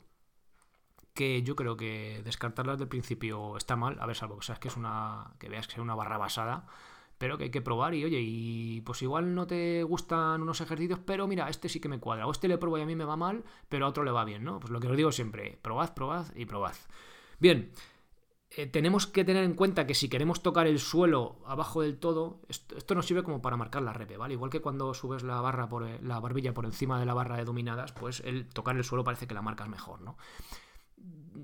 que 1.12 1.42
yo 1.42 1.56
creo 1.56 1.76
que 1.76 2.22
descartarlas 2.24 2.78
del 2.78 2.86
principio 2.86 3.56
está 3.56 3.74
mal, 3.74 3.98
a 4.00 4.06
ver, 4.06 4.14
salvo 4.14 4.38
que 4.38 4.46
sabes 4.46 4.60
que 4.60 4.68
es 4.68 4.76
una 4.76 5.34
que 5.40 5.48
veas 5.48 5.66
que 5.66 5.72
es 5.72 5.80
una 5.80 5.96
barra 5.96 6.16
basada, 6.16 6.66
pero 7.18 7.36
que 7.36 7.44
hay 7.44 7.50
que 7.50 7.60
probar 7.60 7.94
y 7.94 8.04
oye, 8.04 8.20
y 8.20 8.80
pues 8.82 9.02
igual 9.02 9.34
no 9.34 9.46
te 9.46 9.82
gustan 9.82 10.42
unos 10.42 10.60
ejercicios, 10.60 11.00
pero 11.04 11.26
mira, 11.26 11.48
este 11.48 11.68
sí 11.68 11.80
que 11.80 11.88
me 11.88 11.98
cuadra, 11.98 12.26
o 12.26 12.30
este 12.30 12.48
le 12.48 12.58
pruebo 12.58 12.78
y 12.78 12.82
a 12.82 12.86
mí 12.86 12.96
me 12.96 13.04
va 13.04 13.16
mal, 13.16 13.44
pero 13.68 13.86
a 13.86 13.88
otro 13.88 14.04
le 14.04 14.12
va 14.12 14.24
bien, 14.24 14.44
¿no? 14.44 14.60
Pues 14.60 14.70
lo 14.70 14.80
que 14.80 14.86
os 14.88 14.96
digo 14.96 15.12
siempre, 15.12 15.58
probad, 15.60 15.94
probad 15.94 16.26
y 16.36 16.46
probad. 16.46 16.74
Bien, 17.40 17.72
eh, 18.50 18.66
tenemos 18.66 19.06
que 19.06 19.24
tener 19.24 19.44
en 19.44 19.54
cuenta 19.54 19.86
que 19.86 19.94
si 19.94 20.08
queremos 20.08 20.42
tocar 20.42 20.66
el 20.66 20.78
suelo 20.78 21.36
abajo 21.44 21.82
del 21.82 21.98
todo, 21.98 22.40
esto, 22.48 22.94
nos 22.94 23.06
sirve 23.06 23.22
como 23.22 23.42
para 23.42 23.56
marcar 23.56 23.82
la 23.82 23.92
repe, 23.92 24.16
¿vale? 24.16 24.34
Igual 24.34 24.50
que 24.50 24.60
cuando 24.60 24.94
subes 24.94 25.22
la 25.22 25.40
barra 25.40 25.68
por 25.68 25.86
la 26.02 26.20
barbilla 26.20 26.54
por 26.54 26.64
encima 26.64 26.98
de 26.98 27.06
la 27.06 27.14
barra 27.14 27.36
de 27.36 27.44
dominadas, 27.44 27.92
pues 27.92 28.20
el 28.24 28.48
tocar 28.48 28.76
el 28.76 28.84
suelo 28.84 29.04
parece 29.04 29.26
que 29.26 29.34
la 29.34 29.42
marcas 29.42 29.68
mejor, 29.68 30.00
¿no? 30.00 30.16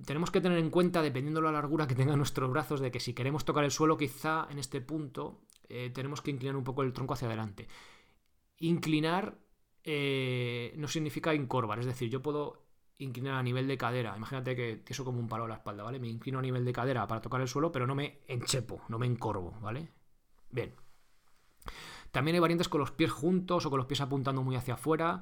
Tenemos 0.06 0.30
que 0.30 0.40
tener 0.40 0.58
en 0.58 0.70
cuenta, 0.70 1.02
dependiendo 1.02 1.40
de 1.40 1.46
la 1.46 1.52
largura 1.52 1.86
que 1.86 1.94
tengan 1.94 2.18
nuestros 2.18 2.50
brazos, 2.50 2.80
de 2.80 2.90
que 2.90 3.00
si 3.00 3.14
queremos 3.14 3.44
tocar 3.44 3.64
el 3.64 3.70
suelo, 3.70 3.96
quizá 3.96 4.46
en 4.50 4.58
este 4.58 4.80
punto 4.80 5.40
eh, 5.68 5.90
tenemos 5.94 6.20
que 6.20 6.30
inclinar 6.30 6.56
un 6.56 6.64
poco 6.64 6.82
el 6.82 6.92
tronco 6.92 7.14
hacia 7.14 7.28
adelante. 7.28 7.68
Inclinar 8.58 9.38
eh, 9.82 10.74
no 10.76 10.88
significa 10.88 11.32
encorvar, 11.32 11.78
es 11.78 11.86
decir, 11.86 12.10
yo 12.10 12.22
puedo 12.22 12.64
inclinar 12.98 13.34
a 13.34 13.42
nivel 13.42 13.66
de 13.66 13.78
cadera. 13.78 14.14
Imagínate 14.16 14.54
que 14.54 14.82
eso 14.86 15.04
como 15.04 15.18
un 15.18 15.28
palo 15.28 15.44
a 15.44 15.48
la 15.48 15.54
espalda, 15.54 15.82
¿vale? 15.82 15.98
Me 15.98 16.08
inclino 16.08 16.38
a 16.38 16.42
nivel 16.42 16.64
de 16.64 16.72
cadera 16.72 17.06
para 17.06 17.20
tocar 17.20 17.40
el 17.40 17.48
suelo, 17.48 17.72
pero 17.72 17.86
no 17.86 17.94
me 17.94 18.20
enchepo, 18.28 18.82
no 18.88 18.98
me 18.98 19.06
encorvo, 19.06 19.58
¿vale? 19.60 19.90
Bien. 20.50 20.74
También 22.10 22.36
hay 22.36 22.40
variantes 22.40 22.68
con 22.68 22.80
los 22.80 22.92
pies 22.92 23.10
juntos 23.10 23.66
o 23.66 23.70
con 23.70 23.78
los 23.78 23.86
pies 23.86 24.00
apuntando 24.00 24.42
muy 24.42 24.54
hacia 24.54 24.74
afuera. 24.74 25.20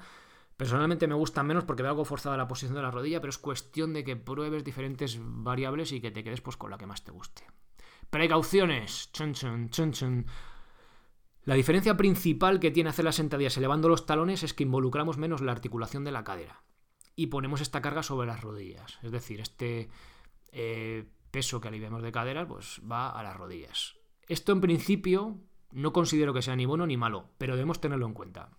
Personalmente 0.63 1.09
me 1.09 1.17
gustan 1.17 1.49
menos 1.49 1.65
porque 1.65 1.83
veo 1.83 1.91
algo 1.91 2.05
forzada 2.05 2.37
la 2.37 2.47
posición 2.47 2.77
de 2.77 2.83
la 2.83 2.93
rodilla, 2.93 3.21
pero 3.21 3.31
es 3.31 3.39
cuestión 3.39 3.93
de 3.93 4.05
que 4.05 4.15
pruebes 4.15 4.63
diferentes 4.63 5.19
variables 5.21 5.91
y 5.91 6.01
que 6.01 6.13
te 6.13 6.23
quedes 6.23 6.41
pues, 6.41 6.57
con 6.57 6.71
la 6.71 6.79
que 6.79 6.87
más 6.87 7.03
te 7.03 7.11
guste. 7.11 7.43
Precauciones. 8.11 9.11
Chun, 9.13 9.35
chun, 9.35 9.71
chun, 9.71 9.91
chun. 9.91 10.27
La 11.43 11.57
diferencia 11.57 11.97
principal 11.97 12.61
que 12.61 12.71
tiene 12.71 12.91
hacer 12.91 13.05
las 13.05 13.17
sentadillas 13.17 13.57
elevando 13.57 13.89
los 13.89 14.07
talones 14.07 14.45
es 14.45 14.55
que 14.55 14.63
involucramos 14.63 15.19
menos 15.19 15.41
la 15.41 15.51
articulación 15.51 16.05
de 16.05 16.13
la 16.13 16.23
cadera 16.23 16.63
y 17.17 17.27
ponemos 17.27 17.61
esta 17.61 17.83
carga 17.83 18.05
sobre 18.05 18.29
las 18.29 18.41
rodillas. 18.41 19.01
Es 19.03 19.11
decir, 19.11 19.41
este 19.41 19.89
eh, 20.53 21.09
peso 21.33 21.61
que 21.61 21.67
aliviamos 21.67 22.05
de 22.05 22.13
cadera 22.13 22.47
pues 22.47 22.81
va 22.89 23.11
a 23.11 23.21
las 23.25 23.37
rodillas. 23.37 23.97
Esto 24.29 24.53
en 24.53 24.61
principio 24.61 25.41
no 25.73 25.93
considero 25.93 26.33
que 26.33 26.43
sea 26.43 26.55
ni 26.55 26.67
bueno 26.67 26.87
ni 26.87 26.97
malo, 26.97 27.31
pero 27.37 27.57
debemos 27.57 27.81
tenerlo 27.81 28.07
en 28.07 28.15
cuenta. 28.15 28.51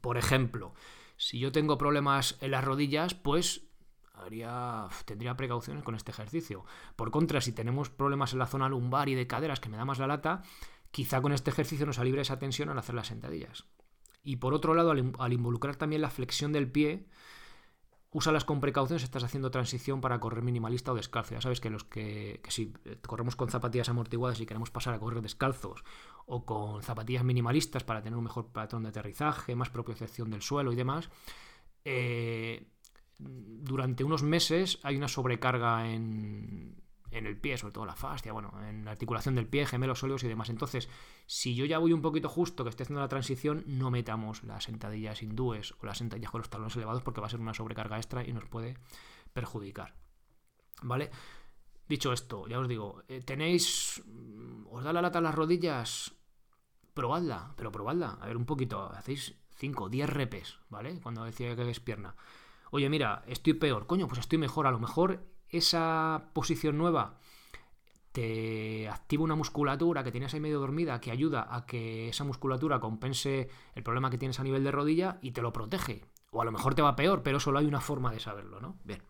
Por 0.00 0.16
ejemplo, 0.16 0.74
si 1.16 1.38
yo 1.38 1.52
tengo 1.52 1.78
problemas 1.78 2.38
en 2.40 2.52
las 2.52 2.64
rodillas, 2.64 3.14
pues 3.14 3.62
haría, 4.14 4.88
tendría 5.04 5.36
precauciones 5.36 5.82
con 5.82 5.94
este 5.94 6.10
ejercicio. 6.10 6.64
Por 6.96 7.10
contra, 7.10 7.40
si 7.40 7.52
tenemos 7.52 7.90
problemas 7.90 8.32
en 8.32 8.38
la 8.38 8.46
zona 8.46 8.68
lumbar 8.68 9.08
y 9.08 9.14
de 9.14 9.26
caderas 9.26 9.60
que 9.60 9.68
me 9.68 9.76
da 9.76 9.84
más 9.84 9.98
la 9.98 10.06
lata, 10.06 10.42
quizá 10.90 11.20
con 11.20 11.32
este 11.32 11.50
ejercicio 11.50 11.86
nos 11.86 11.98
alibre 11.98 12.22
esa 12.22 12.38
tensión 12.38 12.68
al 12.68 12.78
hacer 12.78 12.94
las 12.94 13.08
sentadillas. 13.08 13.66
Y 14.22 14.36
por 14.36 14.54
otro 14.54 14.74
lado, 14.74 14.90
al, 14.90 15.32
involucrar 15.32 15.76
también 15.76 16.02
la 16.02 16.10
flexión 16.10 16.52
del 16.52 16.70
pie, 16.70 17.06
úsalas 18.12 18.44
con 18.44 18.60
precaución 18.60 18.98
si 18.98 19.04
estás 19.04 19.22
haciendo 19.22 19.50
transición 19.50 20.00
para 20.00 20.18
correr 20.18 20.42
minimalista 20.42 20.92
o 20.92 20.94
descalzo. 20.94 21.34
Ya 21.34 21.40
sabes 21.40 21.60
que 21.60 21.70
los 21.70 21.84
que, 21.84 22.40
si 22.48 22.72
corremos 23.06 23.36
con 23.36 23.50
zapatillas 23.50 23.88
amortiguadas 23.88 24.40
y 24.40 24.46
queremos 24.46 24.70
pasar 24.70 24.94
a 24.94 24.98
correr 24.98 25.22
descalzos 25.22 25.84
o 26.26 26.44
con 26.44 26.82
zapatillas 26.82 27.24
minimalistas 27.24 27.84
para 27.84 28.02
tener 28.02 28.16
un 28.16 28.24
mejor 28.24 28.48
patrón 28.48 28.82
de 28.82 28.88
aterrizaje, 28.88 29.54
más 29.54 29.70
propiocepción 29.70 30.30
del 30.30 30.42
suelo 30.42 30.72
y 30.72 30.76
demás, 30.76 31.08
eh, 31.84 32.66
durante 33.18 34.02
unos 34.02 34.22
meses 34.22 34.80
hay 34.82 34.96
una 34.96 35.08
sobrecarga 35.08 35.88
en, 35.90 36.82
en 37.10 37.26
el 37.26 37.36
pie, 37.36 37.58
sobre 37.58 37.72
todo 37.72 37.86
la 37.86 37.96
fascia, 37.96 38.32
bueno, 38.32 38.52
en 38.68 38.84
la 38.84 38.92
articulación 38.92 39.34
del 39.34 39.46
pie, 39.46 39.66
gemelos 39.66 40.00
sólidos 40.00 40.24
y 40.24 40.28
demás. 40.28 40.48
Entonces, 40.50 40.88
si 41.26 41.54
yo 41.54 41.64
ya 41.64 41.78
voy 41.78 41.92
un 41.92 42.02
poquito 42.02 42.28
justo, 42.28 42.64
que 42.64 42.70
esté 42.70 42.84
haciendo 42.84 43.00
la 43.00 43.08
transición, 43.08 43.64
no 43.66 43.90
metamos 43.90 44.42
las 44.44 44.64
sentadillas 44.64 45.22
hindúes 45.22 45.74
o 45.80 45.86
las 45.86 45.98
sentadillas 45.98 46.30
con 46.30 46.40
los 46.40 46.50
talones 46.50 46.76
elevados 46.76 47.02
porque 47.02 47.20
va 47.20 47.26
a 47.26 47.30
ser 47.30 47.40
una 47.40 47.54
sobrecarga 47.54 47.96
extra 47.96 48.26
y 48.26 48.32
nos 48.32 48.44
puede 48.44 48.76
perjudicar. 49.32 49.94
¿Vale? 50.82 51.10
Dicho 51.88 52.12
esto, 52.12 52.46
ya 52.46 52.60
os 52.60 52.68
digo, 52.68 53.02
eh, 53.08 53.20
tenéis. 53.20 54.00
Mm, 54.06 54.66
¿Os 54.70 54.84
da 54.84 54.92
la 54.92 55.02
lata 55.02 55.18
a 55.18 55.22
las 55.22 55.34
rodillas? 55.34 56.14
Probadla, 56.94 57.52
pero 57.56 57.72
probadla. 57.72 58.18
A 58.20 58.26
ver, 58.26 58.36
un 58.36 58.46
poquito. 58.46 58.92
Hacéis 58.92 59.34
5, 59.56 59.88
10 59.88 60.08
repes, 60.08 60.58
¿vale? 60.68 61.00
Cuando 61.00 61.24
decía 61.24 61.56
que 61.56 61.68
es 61.68 61.80
pierna. 61.80 62.14
Oye, 62.70 62.88
mira, 62.88 63.24
estoy 63.26 63.54
peor. 63.54 63.86
Coño, 63.86 64.06
pues 64.06 64.20
estoy 64.20 64.38
mejor. 64.38 64.68
A 64.68 64.70
lo 64.70 64.78
mejor 64.78 65.26
esa 65.50 66.30
posición 66.32 66.78
nueva 66.78 67.18
te 68.12 68.88
activa 68.88 69.22
una 69.22 69.36
musculatura 69.36 70.02
que 70.02 70.10
tienes 70.10 70.34
ahí 70.34 70.40
medio 70.40 70.58
dormida 70.58 71.00
que 71.00 71.10
ayuda 71.10 71.46
a 71.48 71.64
que 71.64 72.08
esa 72.08 72.24
musculatura 72.24 72.80
compense 72.80 73.48
el 73.74 73.82
problema 73.82 74.10
que 74.10 74.18
tienes 74.18 74.40
a 74.40 74.44
nivel 74.44 74.64
de 74.64 74.72
rodilla 74.72 75.18
y 75.22 75.30
te 75.30 75.42
lo 75.42 75.52
protege. 75.52 76.04
O 76.32 76.42
a 76.42 76.44
lo 76.44 76.52
mejor 76.52 76.74
te 76.74 76.82
va 76.82 76.96
peor, 76.96 77.22
pero 77.22 77.40
solo 77.40 77.58
hay 77.58 77.66
una 77.66 77.80
forma 77.80 78.10
de 78.10 78.20
saberlo, 78.20 78.60
¿no? 78.60 78.78
Bien. 78.84 79.02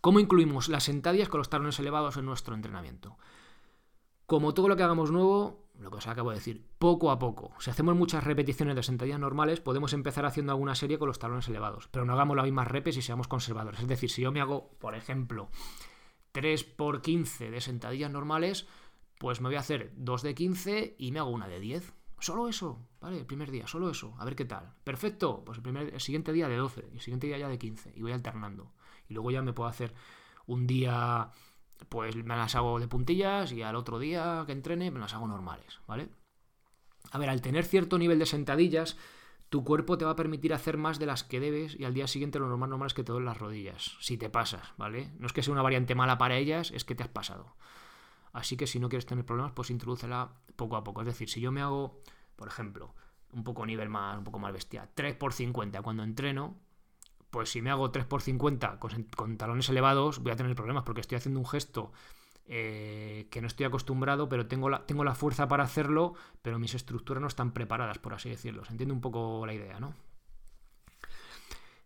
¿Cómo 0.00 0.20
incluimos 0.20 0.68
las 0.68 0.84
sentadillas 0.84 1.28
con 1.28 1.38
los 1.38 1.50
talones 1.50 1.78
elevados 1.78 2.16
en 2.16 2.24
nuestro 2.24 2.54
entrenamiento? 2.54 3.18
Como 4.24 4.54
todo 4.54 4.68
lo 4.68 4.76
que 4.76 4.82
hagamos 4.82 5.10
nuevo, 5.10 5.59
lo 5.80 5.90
que 5.90 5.96
os 5.98 6.06
acabo 6.06 6.30
de 6.30 6.36
decir, 6.36 6.66
poco 6.78 7.10
a 7.10 7.18
poco. 7.18 7.52
Si 7.58 7.70
hacemos 7.70 7.96
muchas 7.96 8.24
repeticiones 8.24 8.76
de 8.76 8.82
sentadillas 8.82 9.18
normales, 9.18 9.60
podemos 9.60 9.92
empezar 9.92 10.26
haciendo 10.26 10.52
alguna 10.52 10.74
serie 10.74 10.98
con 10.98 11.08
los 11.08 11.18
talones 11.18 11.48
elevados, 11.48 11.88
pero 11.88 12.04
no 12.04 12.12
hagamos 12.12 12.36
las 12.36 12.44
mismas 12.44 12.68
repes 12.68 12.96
y 12.96 13.02
seamos 13.02 13.28
conservadores. 13.28 13.80
Es 13.80 13.88
decir, 13.88 14.10
si 14.10 14.22
yo 14.22 14.32
me 14.32 14.40
hago, 14.40 14.70
por 14.78 14.94
ejemplo, 14.94 15.48
3 16.32 16.64
por 16.64 17.02
15 17.02 17.50
de 17.50 17.60
sentadillas 17.60 18.10
normales, 18.10 18.66
pues 19.18 19.40
me 19.40 19.48
voy 19.48 19.56
a 19.56 19.60
hacer 19.60 19.92
2 19.96 20.22
de 20.22 20.34
15 20.34 20.96
y 20.98 21.12
me 21.12 21.18
hago 21.18 21.30
una 21.30 21.48
de 21.48 21.60
10. 21.60 21.92
Solo 22.20 22.48
eso, 22.48 22.86
¿vale? 23.00 23.18
El 23.18 23.26
primer 23.26 23.50
día, 23.50 23.66
solo 23.66 23.90
eso. 23.90 24.14
A 24.18 24.24
ver 24.24 24.36
qué 24.36 24.44
tal. 24.44 24.74
Perfecto. 24.84 25.42
Pues 25.44 25.58
el, 25.58 25.62
primer, 25.62 25.94
el 25.94 26.00
siguiente 26.00 26.32
día 26.32 26.48
de 26.48 26.56
12, 26.56 26.88
y 26.92 26.96
el 26.96 27.00
siguiente 27.00 27.26
día 27.26 27.38
ya 27.38 27.48
de 27.48 27.58
15. 27.58 27.94
Y 27.96 28.02
voy 28.02 28.12
alternando. 28.12 28.72
Y 29.08 29.14
luego 29.14 29.30
ya 29.30 29.42
me 29.42 29.54
puedo 29.54 29.68
hacer 29.68 29.94
un 30.46 30.66
día 30.66 31.30
pues 31.88 32.16
me 32.16 32.36
las 32.36 32.54
hago 32.54 32.78
de 32.78 32.88
puntillas 32.88 33.52
y 33.52 33.62
al 33.62 33.76
otro 33.76 33.98
día 33.98 34.44
que 34.46 34.52
entrene 34.52 34.90
me 34.90 35.00
las 35.00 35.14
hago 35.14 35.26
normales, 35.26 35.80
¿vale? 35.86 36.08
A 37.10 37.18
ver, 37.18 37.30
al 37.30 37.40
tener 37.40 37.64
cierto 37.64 37.98
nivel 37.98 38.18
de 38.18 38.26
sentadillas, 38.26 38.96
tu 39.48 39.64
cuerpo 39.64 39.98
te 39.98 40.04
va 40.04 40.12
a 40.12 40.16
permitir 40.16 40.54
hacer 40.54 40.76
más 40.76 40.98
de 40.98 41.06
las 41.06 41.24
que 41.24 41.40
debes 41.40 41.78
y 41.78 41.84
al 41.84 41.94
día 41.94 42.06
siguiente 42.06 42.38
lo 42.38 42.48
normal 42.48 42.70
normal 42.70 42.86
es 42.86 42.94
que 42.94 43.02
te 43.02 43.12
den 43.12 43.24
las 43.24 43.38
rodillas, 43.38 43.96
si 44.00 44.16
te 44.16 44.30
pasas, 44.30 44.72
¿vale? 44.76 45.10
No 45.18 45.26
es 45.26 45.32
que 45.32 45.42
sea 45.42 45.52
una 45.52 45.62
variante 45.62 45.94
mala 45.94 46.18
para 46.18 46.36
ellas, 46.36 46.70
es 46.70 46.84
que 46.84 46.94
te 46.94 47.02
has 47.02 47.08
pasado. 47.08 47.56
Así 48.32 48.56
que 48.56 48.68
si 48.68 48.78
no 48.78 48.88
quieres 48.88 49.06
tener 49.06 49.24
problemas, 49.24 49.52
pues 49.52 49.70
introdúcela 49.70 50.34
poco 50.54 50.76
a 50.76 50.84
poco. 50.84 51.00
Es 51.00 51.06
decir, 51.06 51.28
si 51.28 51.40
yo 51.40 51.50
me 51.50 51.62
hago, 51.62 52.00
por 52.36 52.46
ejemplo, 52.46 52.94
un 53.32 53.42
poco 53.42 53.66
nivel 53.66 53.88
más, 53.88 54.18
un 54.18 54.24
poco 54.24 54.38
más 54.38 54.52
bestia, 54.52 54.88
3 54.94 55.16
por 55.16 55.32
50 55.32 55.82
cuando 55.82 56.04
entreno, 56.04 56.56
pues 57.30 57.50
si 57.50 57.62
me 57.62 57.70
hago 57.70 57.92
3x50 57.92 58.78
con, 59.14 59.36
talones 59.36 59.68
elevados, 59.68 60.20
voy 60.20 60.32
a 60.32 60.36
tener 60.36 60.54
problemas 60.54 60.84
porque 60.84 61.00
estoy 61.00 61.16
haciendo 61.16 61.40
un 61.40 61.46
gesto 61.46 61.92
eh, 62.46 63.28
que 63.30 63.40
no 63.40 63.46
estoy 63.46 63.66
acostumbrado, 63.66 64.28
pero 64.28 64.46
tengo 64.46 64.68
la, 64.68 64.84
tengo 64.86 65.04
la 65.04 65.14
fuerza 65.14 65.48
para 65.48 65.64
hacerlo, 65.64 66.14
pero 66.42 66.58
mis 66.58 66.74
estructuras 66.74 67.20
no 67.20 67.28
están 67.28 67.52
preparadas, 67.52 67.98
por 67.98 68.14
así 68.14 68.28
decirlo. 68.28 68.64
Se 68.64 68.72
entiende 68.72 68.92
un 68.92 69.00
poco 69.00 69.46
la 69.46 69.54
idea, 69.54 69.78
¿no? 69.78 69.94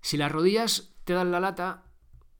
Si 0.00 0.16
las 0.16 0.32
rodillas 0.32 0.94
te 1.04 1.12
dan 1.12 1.30
la 1.30 1.40
lata, 1.40 1.82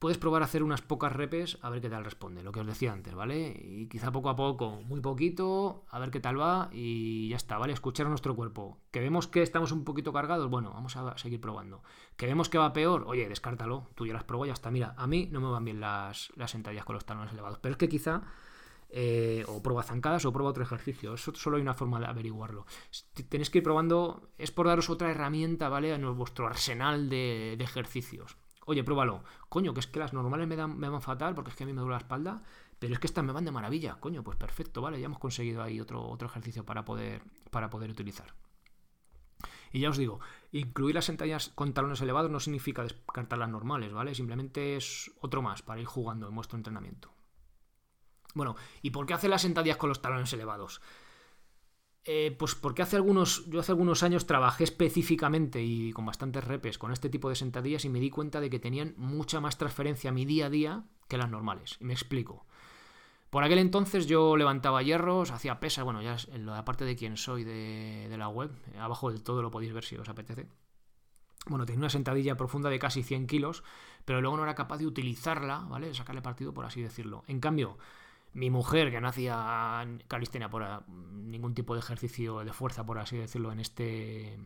puedes 0.05 0.19
probar 0.19 0.43
a 0.43 0.45
hacer 0.45 0.61
unas 0.61 0.83
pocas 0.83 1.11
repes 1.11 1.57
a 1.63 1.69
ver 1.71 1.81
qué 1.81 1.89
tal 1.89 2.05
responde, 2.05 2.43
lo 2.43 2.51
que 2.51 2.59
os 2.59 2.67
decía 2.67 2.93
antes, 2.93 3.15
¿vale? 3.15 3.59
Y 3.59 3.87
quizá 3.87 4.11
poco 4.11 4.29
a 4.29 4.35
poco, 4.35 4.83
muy 4.83 5.01
poquito, 5.01 5.83
a 5.89 5.97
ver 5.97 6.11
qué 6.11 6.19
tal 6.19 6.39
va 6.39 6.69
y 6.71 7.29
ya 7.29 7.37
está, 7.37 7.57
¿vale? 7.57 7.73
Escuchar 7.73 8.05
a 8.05 8.09
nuestro 8.09 8.35
cuerpo. 8.35 8.77
Que 8.91 8.99
vemos 8.99 9.27
que 9.27 9.41
estamos 9.41 9.71
un 9.71 9.83
poquito 9.83 10.13
cargados, 10.13 10.47
bueno, 10.47 10.69
vamos 10.71 10.95
a 10.95 11.17
seguir 11.17 11.41
probando. 11.41 11.81
Que 12.17 12.27
vemos 12.27 12.49
que 12.49 12.59
va 12.59 12.71
peor, 12.71 13.05
oye, 13.07 13.27
descártalo, 13.27 13.87
tú 13.95 14.05
ya 14.05 14.13
las 14.13 14.23
probó, 14.23 14.45
ya 14.45 14.53
está. 14.53 14.69
Mira, 14.69 14.93
a 14.95 15.07
mí 15.07 15.27
no 15.31 15.41
me 15.41 15.49
van 15.49 15.65
bien 15.65 15.79
las, 15.79 16.31
las 16.35 16.51
sentadillas 16.51 16.85
con 16.85 16.93
los 16.93 17.05
talones 17.05 17.33
elevados, 17.33 17.57
pero 17.57 17.71
es 17.71 17.77
que 17.79 17.89
quizá... 17.89 18.21
Eh, 18.97 19.43
o 19.47 19.63
prueba 19.63 19.81
zancadas 19.81 20.23
o 20.25 20.31
prueba 20.31 20.51
otro 20.51 20.63
ejercicio. 20.63 21.15
Eso 21.15 21.33
solo 21.33 21.57
hay 21.57 21.63
una 21.63 21.73
forma 21.73 21.99
de 21.99 22.05
averiguarlo. 22.05 22.67
Tenéis 23.27 23.49
que 23.49 23.57
ir 23.57 23.63
probando, 23.63 24.29
es 24.37 24.51
por 24.51 24.67
daros 24.67 24.91
otra 24.91 25.09
herramienta, 25.09 25.67
¿vale? 25.67 25.91
En 25.91 26.15
vuestro 26.15 26.45
arsenal 26.45 27.09
de 27.09 27.53
ejercicios. 27.59 28.37
Oye, 28.65 28.83
pruébalo. 28.83 29.23
Coño, 29.47 29.73
que 29.73 29.79
es 29.79 29.87
que 29.87 29.99
las 29.99 30.13
normales 30.13 30.47
me, 30.47 30.55
dan, 30.55 30.77
me 30.77 30.89
van 30.89 31.01
fatal 31.01 31.35
porque 31.35 31.51
es 31.51 31.55
que 31.55 31.63
a 31.63 31.67
mí 31.67 31.73
me 31.73 31.81
duele 31.81 31.93
la 31.93 31.99
espalda, 31.99 32.41
pero 32.79 32.93
es 32.93 32.99
que 32.99 33.07
estas 33.07 33.23
me 33.23 33.31
van 33.31 33.45
de 33.45 33.51
maravilla. 33.51 33.95
Coño, 33.99 34.23
pues 34.23 34.37
perfecto, 34.37 34.81
vale, 34.81 34.99
ya 34.99 35.05
hemos 35.05 35.19
conseguido 35.19 35.61
ahí 35.61 35.79
otro, 35.79 36.03
otro 36.07 36.27
ejercicio 36.27 36.65
para 36.65 36.83
poder, 36.83 37.21
para 37.51 37.69
poder 37.69 37.91
utilizar. 37.91 38.33
Y 39.71 39.81
ya 39.81 39.89
os 39.89 39.97
digo, 39.97 40.19
incluir 40.51 40.95
las 40.95 41.05
sentadillas 41.05 41.49
con 41.49 41.73
talones 41.73 42.01
elevados 42.01 42.31
no 42.31 42.39
significa 42.39 42.83
descartar 42.83 43.37
las 43.37 43.49
normales, 43.49 43.91
¿vale? 43.91 44.15
Simplemente 44.15 44.77
es 44.77 45.11
otro 45.19 45.41
más 45.41 45.61
para 45.61 45.81
ir 45.81 45.87
jugando 45.87 46.27
en 46.27 46.35
vuestro 46.35 46.57
entrenamiento. 46.57 47.11
Bueno, 48.33 48.55
¿y 48.81 48.91
por 48.91 49.05
qué 49.05 49.13
hacer 49.13 49.29
las 49.29 49.41
sentadillas 49.41 49.77
con 49.77 49.89
los 49.89 50.01
talones 50.01 50.31
elevados? 50.33 50.81
Eh, 52.07 52.35
pues 52.37 52.53
porque 52.53 52.83
hace 52.83 52.95
algunos, 52.97 53.49
yo 53.49 53.59
hace 53.59 53.71
algunos 53.71 54.03
años 54.03 54.27
trabajé 54.27 54.63
específicamente 54.63 55.63
y 55.63 55.91
con 55.91 56.05
bastantes 56.05 56.43
repes 56.43 56.77
con 56.77 56.91
este 56.91 57.09
tipo 57.09 57.29
de 57.29 57.35
sentadillas 57.35 57.83
y 57.83 57.89
me 57.89 57.99
di 57.99 58.11
cuenta 58.11 58.39
de 58.39 58.51
que 58.51 58.59
tenían 58.59 58.93
mucha 58.95 59.41
más 59.41 59.57
transferencia 59.57 60.11
a 60.11 60.13
mi 60.13 60.23
día 60.23 60.45
a 60.45 60.49
día 60.51 60.83
que 61.07 61.17
las 61.17 61.31
normales. 61.31 61.77
Y 61.79 61.85
me 61.85 61.93
explico. 61.93 62.45
Por 63.31 63.43
aquel 63.43 63.57
entonces 63.57 64.05
yo 64.05 64.37
levantaba 64.37 64.83
hierros, 64.83 65.31
hacía 65.31 65.59
pesas, 65.59 65.83
bueno, 65.83 66.03
ya 66.03 66.15
en 66.31 66.45
la 66.45 66.63
parte 66.63 66.85
de 66.85 66.95
quién 66.95 67.17
soy 67.17 67.43
de, 67.43 68.05
de 68.07 68.17
la 68.17 68.29
web, 68.29 68.51
abajo 68.79 69.09
del 69.11 69.23
todo 69.23 69.41
lo 69.41 69.49
podéis 69.49 69.73
ver 69.73 69.83
si 69.83 69.97
os 69.97 70.07
apetece. 70.07 70.47
Bueno, 71.47 71.65
tenía 71.65 71.79
una 71.79 71.89
sentadilla 71.89 72.37
profunda 72.37 72.69
de 72.69 72.79
casi 72.79 73.01
100 73.01 73.27
kilos, 73.27 73.63
pero 74.05 74.21
luego 74.21 74.37
no 74.37 74.43
era 74.43 74.55
capaz 74.55 74.77
de 74.77 74.87
utilizarla, 74.87 75.59
¿vale? 75.69 75.87
De 75.87 75.93
sacarle 75.95 76.21
partido, 76.21 76.53
por 76.53 76.65
así 76.65 76.81
decirlo. 76.81 77.23
En 77.27 77.39
cambio, 77.39 77.77
mi 78.35 78.49
mujer, 78.49 78.91
que 78.91 78.99
no 78.99 79.07
hacía 79.07 79.87
calistenia 80.09 80.49
por 80.49 80.87
ningún 80.89 81.55
tipo 81.55 81.73
de 81.73 81.79
ejercicio 81.79 82.43
de 82.43 82.51
fuerza, 82.51 82.85
por 82.85 82.99
así 82.99 83.17
decirlo, 83.17 83.51
en 83.51 83.59
este. 83.61 84.37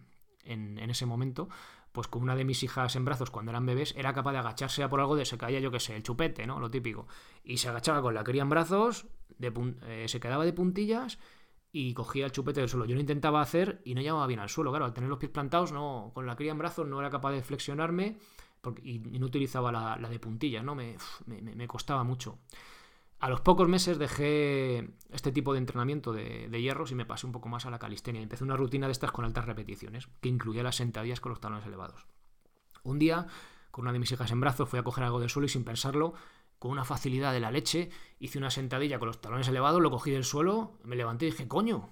En, 0.46 0.78
ese 0.90 1.06
momento, 1.06 1.50
pues 1.92 2.08
con 2.08 2.24
una 2.24 2.36
de 2.36 2.46
mis 2.46 2.64
hijas 2.64 2.96
en 2.96 3.06
brazos 3.06 3.30
cuando 3.30 3.52
eran 3.52 3.66
bebés, 3.66 3.94
era 3.98 4.14
capaz 4.14 4.32
de 4.32 4.40
agacharse 4.40 4.82
a 4.84 4.90
por 4.90 5.00
algo 5.00 5.16
de 5.16 5.26
se 5.26 5.38
caía, 5.38 5.60
yo 5.60 5.70
que 5.70 5.80
sé, 5.80 5.96
el 5.96 6.02
chupete, 6.02 6.48
¿no? 6.48 6.60
Lo 6.60 6.72
típico. 6.72 7.08
Y 7.44 7.58
se 7.58 7.70
agachaba 7.70 8.02
con 8.02 8.14
la 8.14 8.24
cría 8.24 8.42
en 8.42 8.50
brazos, 8.50 9.08
eh, 9.40 10.06
se 10.08 10.20
quedaba 10.20 10.46
de 10.46 10.54
puntillas 10.54 11.20
y 11.72 11.94
cogía 11.94 12.26
el 12.26 12.32
chupete 12.32 12.62
del 12.62 12.70
suelo. 12.70 12.86
Yo 12.86 12.96
lo 12.96 13.02
intentaba 13.02 13.42
hacer 13.42 13.82
y 13.86 13.94
no 13.94 14.02
llamaba 14.02 14.26
bien 14.26 14.40
al 14.40 14.50
suelo, 14.50 14.72
claro, 14.72 14.86
al 14.86 14.94
tener 14.94 15.10
los 15.10 15.20
pies 15.20 15.32
plantados, 15.32 15.72
no, 15.72 16.12
con 16.16 16.26
la 16.26 16.36
cría 16.36 16.52
en 16.52 16.58
brazos 16.58 16.88
no 16.88 17.00
era 17.00 17.12
capaz 17.12 17.32
de 17.32 17.44
flexionarme 17.44 18.18
porque, 18.62 18.82
y, 18.84 19.00
no 19.00 19.26
utilizaba 19.28 19.72
la, 19.72 20.10
de 20.10 20.20
puntillas, 20.20 20.64
¿no? 20.64 20.74
me, 20.74 20.96
me 21.28 21.68
costaba 21.68 22.04
mucho. 22.04 22.40
A 23.20 23.30
los 23.30 23.42
pocos 23.42 23.68
meses 23.68 23.98
dejé 23.98 24.92
este 25.12 25.34
tipo 25.34 25.52
de 25.52 25.60
entrenamiento 25.60 26.14
de, 26.14 26.50
hierros 26.62 26.92
y 26.92 26.96
me 26.96 27.06
pasé 27.06 27.26
un 27.26 27.34
poco 27.34 27.50
más 27.50 27.66
a 27.66 27.70
la 27.70 27.78
calistenia. 27.78 28.22
Empecé 28.22 28.46
una 28.46 28.56
rutina 28.56 28.88
de 28.88 28.94
estas 28.94 29.12
con 29.12 29.26
altas 29.26 29.46
repeticiones, 29.46 30.08
que 30.22 30.30
incluía 30.30 30.64
las 30.64 30.78
sentadillas 30.78 31.20
con 31.20 31.32
los 31.32 31.42
talones 31.42 31.66
elevados. 31.66 32.08
Un 32.84 32.98
día, 32.98 33.28
con 33.72 33.84
una 33.84 33.92
de 33.92 34.00
mis 34.00 34.12
hijas 34.12 34.32
en 34.32 34.40
brazos, 34.40 34.70
fui 34.70 34.80
a 34.80 34.84
coger 34.84 35.04
algo 35.04 35.20
del 35.20 35.30
suelo 35.30 35.48
y 35.48 35.50
sin 35.50 35.66
pensarlo, 35.66 36.14
con 36.60 36.72
una 36.72 36.86
facilidad 36.86 37.34
de 37.34 37.42
la 37.42 37.52
leche, 37.52 37.90
hice 38.20 38.38
una 38.38 38.52
sentadilla 38.52 39.00
con 39.00 39.08
los 39.08 39.20
talones 39.20 39.50
elevados, 39.50 39.82
lo 39.82 39.92
cogí 39.92 40.12
del 40.12 40.24
suelo, 40.24 40.78
me 40.84 40.96
levanté 40.96 41.26
y 41.26 41.32
dije, 41.32 41.48
coño. 41.48 41.90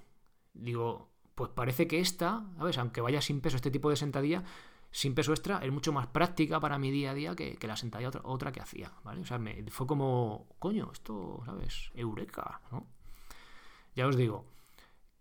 Digo, 0.53 1.11
pues 1.35 1.51
parece 1.51 1.87
que 1.87 1.99
esta, 1.99 2.45
¿sabes? 2.57 2.77
Aunque 2.77 3.01
vaya 3.01 3.21
sin 3.21 3.41
peso 3.41 3.57
este 3.57 3.69
tipo 3.69 3.89
de 3.89 3.95
sentadilla, 3.97 4.43
sin 4.97 5.13
peso 5.13 5.31
extra 5.31 5.59
es 5.59 5.71
mucho 5.71 5.93
más 5.93 6.07
práctica 6.07 6.59
para 6.59 6.79
mi 6.79 6.89
día 6.89 7.11
a 7.11 7.13
día 7.13 7.35
que, 7.35 7.55
la 7.67 7.77
sentadilla 7.77 8.09
otra, 8.23 8.51
que 8.51 8.61
hacía, 8.61 8.91
¿vale? 9.03 9.21
O 9.21 9.25
sea, 9.25 9.37
me, 9.37 9.63
fue 9.69 9.85
como, 9.85 10.47
coño, 10.57 10.89
esto, 10.91 11.43
¿sabes? 11.45 11.91
Eureka, 11.93 12.61
¿no? 12.71 12.87
Ya 13.93 14.07
os 14.07 14.17
digo, 14.17 14.47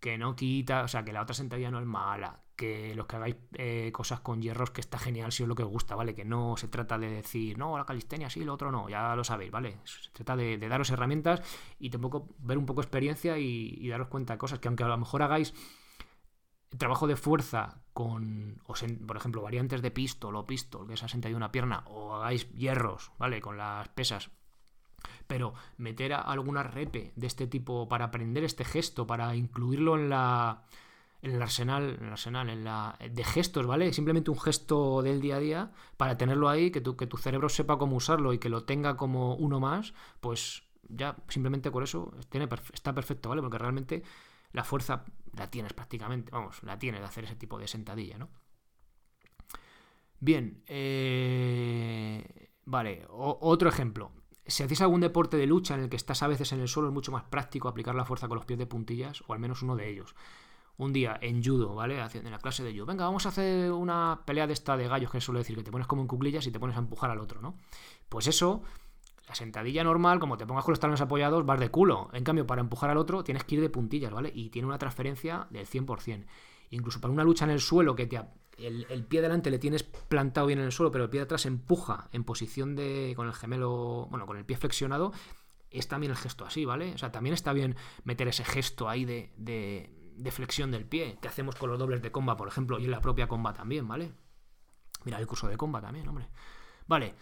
que 0.01 0.17
no 0.17 0.35
quita, 0.35 0.83
o 0.83 0.89
sea, 0.89 1.05
que 1.05 1.13
la 1.13 1.21
otra 1.21 1.35
sentadilla 1.35 1.71
no 1.71 1.79
es 1.79 1.85
mala, 1.85 2.41
que 2.57 2.95
los 2.95 3.05
que 3.05 3.17
hagáis 3.17 3.37
eh, 3.53 3.91
cosas 3.93 4.21
con 4.21 4.41
hierros, 4.41 4.71
que 4.71 4.81
está 4.81 4.99
genial 4.99 5.31
si 5.31 5.43
es 5.43 5.49
lo 5.49 5.55
que 5.55 5.65
os 5.65 5.69
gusta, 5.69 5.95
¿vale? 5.95 6.15
Que 6.15 6.25
no 6.25 6.57
se 6.57 6.69
trata 6.69 6.97
de 6.97 7.11
decir, 7.11 7.59
no, 7.59 7.77
la 7.77 7.85
calistenia 7.85 8.31
sí, 8.31 8.47
lo 8.47 8.55
otro 8.55 8.73
no, 8.73 8.89
ya 8.89 9.15
lo 9.15 9.25
sabéis, 9.25 9.51
¿vale? 9.51 9.77
Se 9.85 10.11
trata 10.11 10.37
de, 10.37 10.57
daros 10.57 10.89
herramientas 10.89 11.43
y 11.79 11.91
tampoco 11.91 12.31
ver 12.39 12.57
un 12.57 12.65
poco 12.65 12.81
experiencia 12.81 13.37
y, 13.37 13.77
y 13.79 13.89
daros 13.89 14.09
cuenta 14.09 14.33
de 14.33 14.39
cosas 14.39 14.59
que 14.59 14.69
aunque 14.69 14.85
a 14.85 14.89
lo 14.89 14.97
mejor 14.97 15.23
hagáis 15.23 15.53
trabajo 16.79 17.07
de 17.07 17.17
fuerza 17.17 17.83
con, 17.93 18.61
por 19.07 19.17
ejemplo, 19.17 19.43
variantes 19.43 19.83
de 19.83 19.91
pistol 19.91 20.37
o 20.37 20.47
pistol, 20.47 20.87
que 20.87 20.95
es 20.95 21.21
de 21.21 21.35
una 21.35 21.53
pierna, 21.53 21.85
o 21.87 22.15
hagáis 22.15 22.51
hierros, 22.53 23.13
¿vale? 23.19 23.41
Con 23.41 23.57
las 23.57 23.89
pesas. 23.89 24.31
Pero 25.27 25.55
meter 25.77 26.13
alguna 26.13 26.63
repe 26.63 27.13
de 27.17 27.27
este 27.27 27.47
tipo 27.47 27.89
para 27.89 28.07
aprender 28.07 28.45
este 28.45 28.65
gesto, 28.65 29.07
para 29.07 29.35
incluirlo 29.35 29.97
en 29.97 30.11
la 30.11 30.65
en 31.23 31.33
el 31.33 31.43
arsenal, 31.43 31.97
en 31.99 32.07
el 32.07 32.13
arsenal, 32.13 32.51
en 32.51 32.65
la 32.65 32.97
de 32.99 33.25
gestos, 33.25 33.67
¿vale? 33.67 33.93
Simplemente 33.93 34.31
un 34.31 34.39
gesto 34.39 35.03
del 35.03 35.21
día 35.21 35.37
a 35.37 35.41
día 35.41 35.73
para 35.97 36.17
tenerlo 36.17 36.49
ahí, 36.49 36.71
que 36.71 36.81
tu, 36.81 36.97
que 36.97 37.07
tu 37.07 37.17
cerebro 37.17 37.49
sepa 37.49 37.79
cómo 37.79 37.97
usarlo 37.97 38.33
y 38.33 38.39
que 38.39 38.49
lo 38.49 38.65
tenga 38.65 38.97
como 38.97 39.35
uno 39.35 39.59
más, 39.59 39.95
pues 40.21 40.63
ya 40.89 41.17
simplemente 41.29 41.71
por 41.71 41.83
eso 41.83 42.13
tiene, 42.29 42.49
está 42.73 42.95
perfecto, 42.95 43.29
¿vale? 43.29 43.43
Porque 43.43 43.59
realmente 43.59 44.03
la 44.57 44.65
fuerza 44.65 45.05
la 45.35 45.51
tienes 45.51 45.75
prácticamente, 45.75 46.33
vamos, 46.33 46.63
la 46.63 46.79
tienes 46.79 47.03
de 47.03 47.07
hacer 47.07 47.25
ese 47.25 47.37
tipo 47.37 47.59
de 47.59 47.69
sentadilla, 47.69 48.17
¿no? 48.17 48.31
Bien, 50.19 50.63
eh, 50.67 52.49
vale, 52.65 53.05
otro 53.11 53.69
ejemplo. 53.69 54.13
Si 54.47 54.63
hacéis 54.63 54.81
algún 54.81 55.03
deporte 55.03 55.37
de 55.37 55.47
lucha 55.47 55.75
en 55.75 55.81
el 55.81 55.89
que 55.91 55.97
estás 55.97 56.23
a 56.23 56.27
veces 56.27 56.53
en 56.53 56.61
el 56.61 56.69
suelo, 56.69 56.89
es 56.89 56.95
mucho 56.95 57.13
más 57.13 57.25
práctico 57.25 57.69
aplicar 57.69 57.95
la 57.95 58.07
fuerza 58.07 58.29
con 58.29 58.37
los 58.37 58.47
pies 58.47 58.59
de 58.59 58.67
puntillas, 58.67 59.23
o 59.27 59.35
al 59.35 59.41
menos 59.41 59.61
uno 59.61 59.77
de 59.77 59.91
ellos. 59.91 60.15
Un 60.79 60.95
día 60.95 61.19
en 61.21 61.45
judo, 61.45 61.75
¿vale? 61.75 62.03
En 62.15 62.31
la 62.31 62.39
clase 62.39 62.65
de 62.65 62.73
judo. 62.73 62.87
Venga, 62.87 63.05
vamos 63.05 63.27
a 63.27 63.29
hacer 63.29 63.71
una 63.73 64.23
pelea 64.25 64.47
de 64.47 64.55
esta 64.55 64.79
de 64.79 64.89
gallos 64.89 65.11
que 65.11 65.21
suele 65.21 65.41
decir, 65.41 65.55
que 65.55 65.65
te 65.65 65.71
pones 65.71 65.87
como 65.87 66.01
en 66.01 66.09
cuclillas 66.09 66.47
y 66.47 66.51
te 66.51 66.59
pones 66.59 66.77
a 66.77 66.79
empujar 66.79 67.11
al 67.11 67.21
otro, 67.21 67.43
¿no? 67.43 67.59
Pues 68.09 68.27
eso 68.27 68.63
la 69.27 69.35
sentadilla 69.35 69.83
normal, 69.83 70.21
como 70.21 70.37
te 70.37 70.47
pongas 70.47 70.65
con 70.65 70.73
los 70.73 70.81
talones 70.81 71.01
apoyados, 71.01 71.45
vas 71.45 71.59
de 71.59 71.71
culo. 71.71 72.11
En 72.13 72.23
cambio, 72.23 72.47
para 72.47 72.61
empujar 72.61 72.91
al 72.91 72.97
otro 72.97 73.25
tienes 73.25 73.45
que 73.45 73.57
ir 73.57 73.61
de 73.61 73.71
puntillas, 73.71 74.13
¿vale? 74.13 74.31
Y 74.33 74.51
tiene 74.51 74.69
una 74.69 74.79
transferencia 74.79 75.49
del 75.51 75.67
100%. 75.67 76.27
Incluso 76.71 77.01
para 77.01 77.13
una 77.13 77.25
lucha 77.25 77.45
en 77.45 77.51
el 77.51 77.61
suelo, 77.61 77.97
que 77.97 78.07
te, 78.07 78.21
el, 78.59 79.05
pie 79.09 79.21
delante 79.21 79.51
le 79.51 79.59
tienes 79.59 79.83
plantado 79.83 80.47
bien 80.47 80.59
en 80.61 80.67
el 80.67 80.73
suelo, 80.73 80.91
pero 80.91 81.05
el 81.05 81.11
pie 81.11 81.21
de 81.21 81.25
atrás 81.25 81.47
empuja 81.47 82.09
en 82.13 82.25
posición 82.25 82.77
de. 82.77 83.13
con 83.17 83.27
el 83.27 83.35
gemelo. 83.35 84.07
bueno, 84.11 84.27
con 84.27 84.37
el 84.37 84.45
pie 84.45 84.57
flexionado, 84.57 85.13
es 85.71 85.89
también 85.89 86.13
el 86.13 86.17
gesto 86.17 86.45
así, 86.45 86.65
¿vale? 86.65 86.95
O 86.95 86.99
sea, 86.99 87.11
también 87.11 87.35
está 87.35 87.53
bien 87.53 87.77
meter 88.05 88.29
ese 88.29 88.45
gesto 88.45 88.89
ahí 88.89 89.05
de, 89.05 89.33
de, 89.37 89.91
de 90.17 90.31
flexión 90.31 90.71
del 90.71 90.87
pie, 90.87 91.19
que 91.21 91.29
hacemos 91.29 91.57
con 91.57 91.69
los 91.69 91.79
dobles 91.79 92.01
de 92.01 92.13
comba, 92.13 92.37
por 92.37 92.49
ejemplo, 92.49 92.79
y 92.79 92.85
en 92.85 92.93
la 92.93 93.01
propia 93.01 93.27
comba 93.29 93.53
también, 93.53 93.87
¿vale? 93.87 94.13
Mira 95.05 95.19
el 95.19 95.27
curso 95.27 95.49
de 95.49 95.57
comba 95.57 95.81
también, 95.81 96.09
hombre. 96.09 96.29
Vale. 96.87 97.15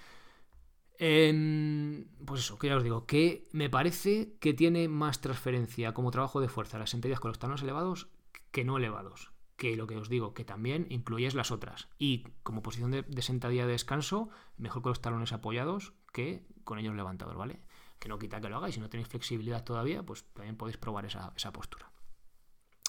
Pues 0.96 2.40
eso, 2.40 2.58
que 2.58 2.68
ya 2.68 2.76
os 2.76 2.84
digo, 2.84 3.06
que 3.06 3.48
me 3.52 3.68
parece 3.68 4.36
que 4.38 4.54
tiene 4.54 4.88
más 4.88 5.20
transferencia 5.20 5.92
como 5.92 6.10
trabajo 6.10 6.40
de 6.40 6.48
fuerza 6.48 6.78
las 6.78 6.90
sentadillas 6.90 7.20
con 7.20 7.30
los 7.30 7.38
talones 7.38 7.62
elevados 7.62 8.08
que 8.52 8.64
no 8.64 8.76
elevados. 8.76 9.32
Que 9.56 9.76
lo 9.76 9.86
que 9.86 9.96
os 9.96 10.08
digo, 10.08 10.34
que 10.34 10.44
también 10.44 10.86
incluyes 10.90 11.34
las 11.34 11.50
otras. 11.50 11.88
Y 11.98 12.24
como 12.42 12.62
posición 12.62 12.90
de, 12.90 13.22
sentadilla 13.22 13.66
de 13.66 13.72
descanso, 13.72 14.28
mejor 14.56 14.82
con 14.82 14.90
los 14.90 15.00
talones 15.00 15.32
apoyados 15.32 15.92
que 16.12 16.46
con 16.64 16.78
ellos 16.78 16.94
levantados, 16.94 17.36
¿vale? 17.36 17.60
Que 17.98 18.08
no 18.08 18.18
quita 18.18 18.40
que 18.40 18.48
lo 18.48 18.56
hagáis. 18.56 18.74
Si 18.74 18.80
no 18.80 18.88
tenéis 18.88 19.08
flexibilidad 19.08 19.64
todavía, 19.64 20.04
pues 20.04 20.24
también 20.32 20.56
podéis 20.56 20.76
probar 20.76 21.06
esa, 21.06 21.32
esa 21.36 21.52
postura. 21.52 21.90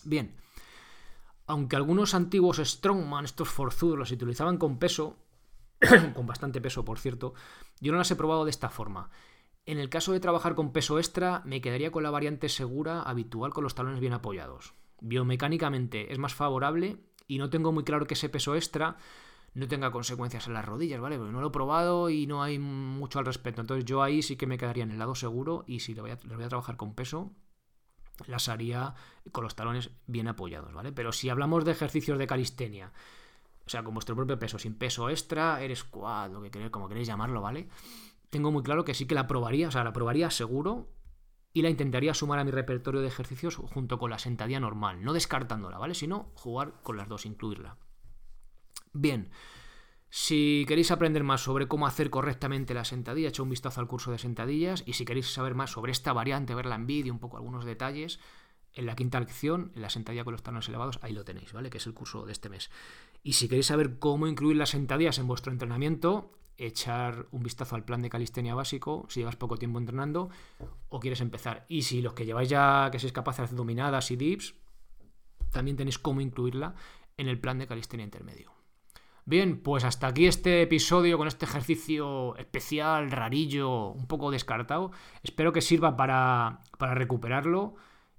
Bien. 0.04 0.36
Aunque 1.48 1.76
algunos 1.76 2.16
antiguos 2.16 2.58
strongman, 2.58 3.26
estos 3.26 3.50
forzudos, 3.50 3.98
los 3.98 4.12
utilizaban 4.12 4.58
con 4.58 4.80
peso, 4.80 5.18
con 6.16 6.26
bastante 6.26 6.62
peso 6.62 6.86
por 6.86 7.00
cierto, 7.00 7.34
yo 7.80 7.92
no 7.92 7.98
las 7.98 8.12
he 8.12 8.16
probado 8.16 8.46
de 8.46 8.52
esta 8.52 8.70
forma. 8.70 9.10
En 9.66 9.80
el 9.80 9.90
caso 9.90 10.14
de 10.14 10.20
trabajar 10.20 10.54
con 10.56 10.72
peso 10.72 11.00
extra, 11.00 11.42
me 11.46 11.60
quedaría 11.60 11.92
con 11.92 12.04
la 12.04 12.12
variante 12.12 12.50
segura 12.50 13.02
habitual 13.02 13.54
con 13.54 13.64
los 13.64 13.74
talones 13.74 14.00
bien 14.00 14.14
apoyados. 14.14 14.76
Biomecánicamente 15.02 16.14
es 16.14 16.20
más 16.20 16.36
favorable 16.36 16.98
y 17.28 17.40
no 17.40 17.50
tengo 17.50 17.72
muy 17.72 17.84
claro 17.84 18.06
que 18.06 18.14
ese 18.14 18.30
peso 18.30 18.56
extra 18.56 18.98
no 19.56 19.68
tenga 19.68 19.90
consecuencias 19.92 20.48
en 20.48 20.54
las 20.54 20.66
rodillas, 20.66 21.00
¿vale? 21.00 21.18
Porque 21.18 21.32
no 21.32 21.42
lo 21.42 21.48
he 21.48 21.52
probado 21.52 22.10
y 22.10 22.28
no 22.28 22.44
hay 22.44 22.60
mucho 22.60 23.20
al 23.20 23.26
respecto. 23.26 23.62
Entonces 23.62 23.86
yo 23.86 24.04
ahí 24.04 24.22
sí 24.22 24.36
que 24.36 24.48
me 24.48 24.58
quedaría 24.58 24.84
en 24.84 24.92
el 24.92 25.00
lado 25.00 25.16
seguro 25.16 25.64
y 25.66 25.80
si 25.80 25.96
le 25.96 26.02
voy 26.02 26.12
a, 26.12 26.20
voy 26.26 26.44
a 26.44 26.50
trabajar 26.50 26.78
con 26.78 26.94
peso, 26.94 27.32
las 28.28 28.50
haría 28.50 28.94
con 29.32 29.44
los 29.44 29.56
talones 29.56 29.92
bien 30.08 30.28
apoyados, 30.28 30.74
¿vale? 30.74 30.92
Pero 30.92 31.12
si 31.12 31.30
hablamos 31.30 31.66
de 31.66 31.72
ejercicios 31.72 32.18
de 32.20 32.28
calistenia, 32.28 32.92
o 33.66 33.70
sea, 33.70 33.84
con 33.84 33.94
vuestro 33.94 34.16
propio 34.16 34.38
peso, 34.38 34.60
sin 34.60 34.76
peso 34.78 35.10
extra, 35.10 35.62
eres 35.62 35.84
quad, 35.84 36.32
lo 36.32 36.42
que 36.42 36.52
queréis, 36.52 36.72
como 36.72 36.88
queréis 36.88 37.08
llamarlo, 37.08 37.42
¿vale? 37.42 37.68
Tengo 38.30 38.52
muy 38.52 38.64
claro 38.64 38.86
que 38.86 38.94
sí 38.94 39.08
que 39.08 39.16
la 39.16 39.28
probaría, 39.28 39.68
o 39.68 39.72
sea, 39.72 39.84
la 39.84 39.94
probaría 39.94 40.30
seguro 40.30 40.92
y 41.52 41.62
la 41.62 41.70
intentaría 41.70 42.14
sumar 42.14 42.38
a 42.40 42.44
mi 42.44 42.52
repertorio 42.52 43.02
de 43.02 43.08
ejercicios 43.08 43.56
junto 43.56 43.98
con 43.98 44.10
la 44.12 44.20
sentadilla 44.20 44.60
normal, 44.60 45.04
no 45.04 45.14
descartándola, 45.14 45.78
¿vale? 45.78 45.96
Sino 45.96 46.32
jugar 46.36 46.82
con 46.84 46.98
las 46.98 47.08
dos, 47.08 47.26
incluirla. 47.26 47.78
Bien, 48.94 49.32
si 50.10 50.66
queréis 50.68 50.92
aprender 50.92 51.24
más 51.24 51.42
sobre 51.42 51.68
cómo 51.68 51.88
hacer 51.88 52.10
correctamente 52.10 52.74
la 52.74 52.86
sentadilla, 52.86 53.30
echa 53.30 53.44
un 53.44 53.50
vistazo 53.50 53.82
al 53.82 53.88
curso 53.88 54.12
de 54.12 54.18
sentadillas 54.18 54.84
y 54.86 54.94
si 54.94 55.06
queréis 55.06 55.34
saber 55.34 55.56
más 55.56 55.72
sobre 55.72 55.92
esta 55.92 56.14
variante, 56.14 56.56
verla 56.56 56.76
en 56.76 56.88
vídeo, 56.88 57.14
un 57.14 57.20
poco 57.20 57.38
algunos 57.38 57.66
detalles, 57.66 58.20
en 58.74 58.86
la 58.86 58.96
quinta 58.96 59.20
lección, 59.20 59.72
en 59.76 59.82
la 59.82 59.90
sentadilla 59.90 60.24
con 60.24 60.34
los 60.34 60.44
talones 60.44 60.68
elevados, 60.68 61.00
ahí 61.02 61.14
lo 61.14 61.24
tenéis, 61.24 61.54
¿vale? 61.54 61.70
Que 61.70 61.78
es 61.78 61.88
el 61.88 61.94
curso 61.94 62.26
de 62.26 62.32
este 62.32 62.50
mes. 62.50 62.70
Y 63.26 63.34
si 63.34 63.48
queréis 63.48 63.66
saber 63.66 63.98
cómo 63.98 64.28
incluir 64.28 64.56
las 64.56 64.70
sentadillas 64.70 65.18
en 65.18 65.26
vuestro 65.26 65.52
entrenamiento, 65.52 66.32
echar 66.60 67.26
un 67.32 67.42
vistazo 67.42 67.76
al 67.76 67.84
plan 67.84 68.04
de 68.04 68.10
calistenia 68.12 68.54
básico, 68.54 69.08
si 69.10 69.22
llevas 69.22 69.36
poco 69.36 69.58
tiempo 69.58 69.80
entrenando 69.80 70.30
o 70.90 71.00
quieres 71.00 71.22
empezar. 71.22 71.66
Y 71.68 71.82
si 71.82 72.04
los 72.04 72.14
que 72.14 72.28
lleváis 72.28 72.50
ya 72.50 72.88
que 72.92 73.00
sois 73.00 73.12
capaces 73.12 73.40
de 73.40 73.44
hacer 73.46 73.58
dominadas 73.58 74.12
y 74.12 74.16
dips, 74.16 74.54
también 75.52 75.76
tenéis 75.76 75.98
cómo 75.98 76.22
incluirla 76.22 76.76
en 77.18 77.28
el 77.28 77.40
plan 77.40 77.58
de 77.58 77.66
calistenia 77.66 78.04
intermedio. 78.04 78.52
Bien, 79.26 79.60
pues 79.60 79.86
hasta 79.86 80.06
aquí 80.06 80.28
este 80.28 80.62
episodio 80.62 81.18
con 81.18 81.28
este 81.28 81.46
ejercicio 81.46 82.36
especial, 82.38 83.10
rarillo, 83.10 83.90
un 83.90 84.06
poco 84.06 84.30
descartado. 84.30 84.92
Espero 85.24 85.52
que 85.52 85.62
sirva 85.62 85.98
para, 85.98 86.62
para 86.78 86.94
recuperarlo 86.94 87.74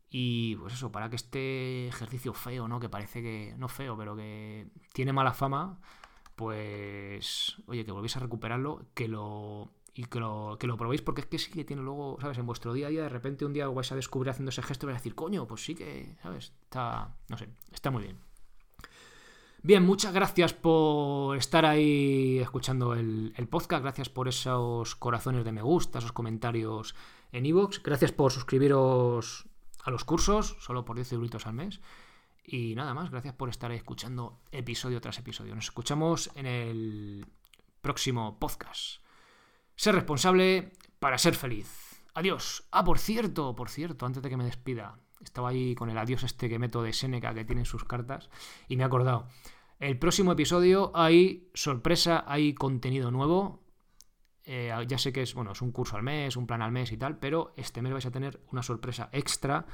y 0.08 0.56
pues 0.56 0.74
eso, 0.74 0.92
para 0.92 1.10
que 1.10 1.16
este 1.16 1.88
ejercicio 1.88 2.32
feo, 2.32 2.68
¿no? 2.68 2.80
Que 2.80 2.88
parece 2.88 3.22
que, 3.22 3.54
no 3.58 3.68
feo, 3.68 3.96
pero 3.96 4.16
que 4.16 4.68
tiene 4.92 5.12
mala 5.12 5.32
fama, 5.32 5.80
pues, 6.36 7.56
oye, 7.66 7.84
que 7.84 7.92
volvéis 7.92 8.16
a 8.16 8.20
recuperarlo, 8.20 8.86
que 8.94 9.08
lo, 9.08 9.70
y 9.94 10.04
que 10.04 10.20
lo, 10.20 10.56
que 10.60 10.66
lo 10.66 10.76
probéis, 10.76 11.02
porque 11.02 11.22
es 11.22 11.26
que 11.26 11.38
sí 11.38 11.50
que 11.50 11.64
tiene 11.64 11.82
luego, 11.82 12.18
¿sabes? 12.20 12.38
En 12.38 12.46
vuestro 12.46 12.72
día 12.72 12.86
a 12.88 12.90
día, 12.90 13.02
de 13.02 13.08
repente 13.08 13.44
un 13.44 13.52
día 13.52 13.66
vais 13.68 13.90
a 13.90 13.96
descubrir 13.96 14.30
haciendo 14.30 14.50
ese 14.50 14.62
gesto 14.62 14.86
y 14.86 14.88
vais 14.88 14.96
a 14.96 15.00
decir, 15.00 15.14
coño, 15.14 15.46
pues 15.46 15.64
sí 15.64 15.74
que, 15.74 16.16
¿sabes? 16.22 16.52
Está, 16.64 17.14
no 17.28 17.38
sé, 17.38 17.48
está 17.72 17.90
muy 17.90 18.02
bien. 18.02 18.18
Bien, 19.62 19.84
muchas 19.84 20.12
gracias 20.12 20.52
por 20.52 21.36
estar 21.36 21.64
ahí 21.64 22.38
escuchando 22.38 22.94
el, 22.94 23.32
podcast, 23.50 23.82
gracias 23.82 24.08
por 24.08 24.28
esos 24.28 24.94
corazones 24.94 25.44
de 25.44 25.50
me 25.50 25.62
gusta, 25.62 25.98
esos 25.98 26.12
comentarios 26.12 26.94
en 27.32 27.46
iVoox, 27.46 27.82
gracias 27.82 28.12
por 28.12 28.30
suscribiros 28.30 29.48
a 29.86 29.90
los 29.90 30.04
cursos, 30.04 30.56
solo 30.60 30.84
por 30.84 30.96
10 30.96 31.12
euritos 31.12 31.46
al 31.46 31.54
mes. 31.54 31.80
Y 32.44 32.74
nada 32.74 32.94
más, 32.94 33.10
gracias 33.10 33.34
por 33.34 33.48
estar 33.48 33.72
escuchando 33.72 34.40
episodio 34.52 35.00
tras 35.00 35.18
episodio. 35.18 35.54
Nos 35.54 35.64
escuchamos 35.64 36.30
en 36.34 36.46
el 36.46 37.26
próximo 37.80 38.38
podcast. 38.38 39.00
Ser 39.74 39.94
responsable 39.94 40.72
para 40.98 41.18
ser 41.18 41.34
feliz. 41.34 42.02
Adiós. 42.14 42.64
Ah, 42.70 42.84
por 42.84 42.98
cierto, 42.98 43.54
por 43.54 43.68
cierto, 43.68 44.06
antes 44.06 44.22
de 44.22 44.30
que 44.30 44.36
me 44.36 44.44
despida, 44.44 44.98
estaba 45.20 45.50
ahí 45.50 45.74
con 45.74 45.90
el 45.90 45.98
adiós 45.98 46.22
este 46.22 46.48
que 46.48 46.58
meto 46.58 46.82
de 46.82 46.92
Seneca 46.92 47.34
que 47.34 47.44
tiene 47.44 47.64
sus 47.64 47.84
cartas 47.84 48.30
y 48.68 48.76
me 48.76 48.82
he 48.82 48.86
acordado. 48.86 49.28
El 49.78 49.98
próximo 49.98 50.32
episodio 50.32 50.92
hay 50.94 51.50
sorpresa, 51.52 52.24
hay 52.26 52.54
contenido 52.54 53.10
nuevo. 53.10 53.65
Eh, 54.48 54.72
ya 54.86 54.96
sé 54.96 55.12
que 55.12 55.22
es, 55.22 55.34
bueno, 55.34 55.52
es 55.52 55.60
un 55.60 55.72
curso 55.72 55.96
al 55.96 56.04
mes, 56.04 56.36
un 56.36 56.46
plan 56.46 56.62
al 56.62 56.70
mes 56.70 56.92
y 56.92 56.96
tal, 56.96 57.18
pero 57.18 57.52
este 57.56 57.82
mes 57.82 57.92
vais 57.92 58.06
a 58.06 58.12
tener 58.12 58.40
una 58.52 58.62
sorpresa 58.62 59.08
extra 59.12 59.66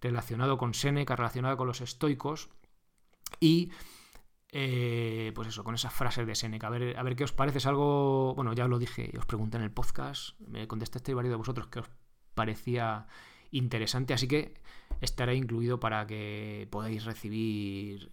relacionado 0.00 0.56
con 0.56 0.72
Seneca, 0.72 1.14
relacionado 1.14 1.58
con 1.58 1.66
los 1.66 1.82
estoicos 1.82 2.48
y 3.38 3.70
eh, 4.56 5.32
pues 5.34 5.48
eso, 5.48 5.64
con 5.64 5.74
esas 5.74 5.92
frases 5.92 6.26
de 6.26 6.34
Seneca. 6.34 6.68
A 6.68 6.70
ver, 6.70 6.96
a 6.96 7.02
ver 7.02 7.16
qué 7.16 7.24
os 7.24 7.32
parece. 7.32 7.58
Es 7.58 7.66
algo. 7.66 8.34
Bueno, 8.34 8.52
ya 8.52 8.64
os 8.64 8.70
lo 8.70 8.78
dije, 8.78 9.12
os 9.18 9.26
pregunté 9.26 9.56
en 9.58 9.64
el 9.64 9.72
podcast. 9.72 10.38
Me 10.40 10.68
contestaste 10.68 11.12
varios 11.12 11.32
de 11.32 11.36
vosotros 11.36 11.66
que 11.66 11.80
os 11.80 11.90
parecía 12.34 13.08
interesante. 13.50 14.14
Así 14.14 14.28
que 14.28 14.54
estará 15.00 15.34
incluido 15.34 15.80
para 15.80 16.06
que 16.06 16.68
podáis 16.70 17.04
recibir 17.04 18.12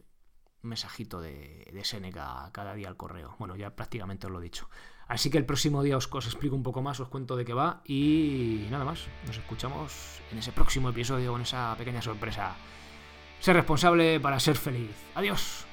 un 0.64 0.70
mensajito 0.70 1.22
de, 1.22 1.70
de 1.72 1.86
Seneca 1.86 2.50
cada 2.52 2.74
día 2.74 2.88
al 2.88 2.98
correo. 2.98 3.36
Bueno, 3.38 3.56
ya 3.56 3.76
prácticamente 3.76 4.26
os 4.26 4.34
lo 4.34 4.40
he 4.40 4.44
dicho. 4.44 4.68
Así 5.12 5.30
que 5.30 5.38
el 5.38 5.44
próximo 5.44 5.84
día 5.84 5.98
os, 5.98 6.08
os, 6.10 6.26
explico 6.26 6.56
un 6.56 6.64
poco 6.64 6.82
más, 6.82 6.98
os 7.02 7.10
cuento 7.10 7.36
de 7.36 7.44
qué 7.44 7.54
va 7.54 7.82
y 7.86 8.66
nada 8.72 8.86
más. 8.86 9.08
Nos 9.28 9.38
escuchamos 9.38 10.22
en 10.32 10.38
ese 10.38 10.54
próximo 10.54 10.88
episodio 10.88 11.34
con 11.34 11.42
esa 11.42 11.76
pequeña 11.78 12.02
sorpresa. 12.02 12.56
Ser 13.42 13.58
responsable 13.58 14.22
para 14.22 14.40
ser 14.40 14.56
feliz. 14.56 14.96
Adiós. 15.14 15.68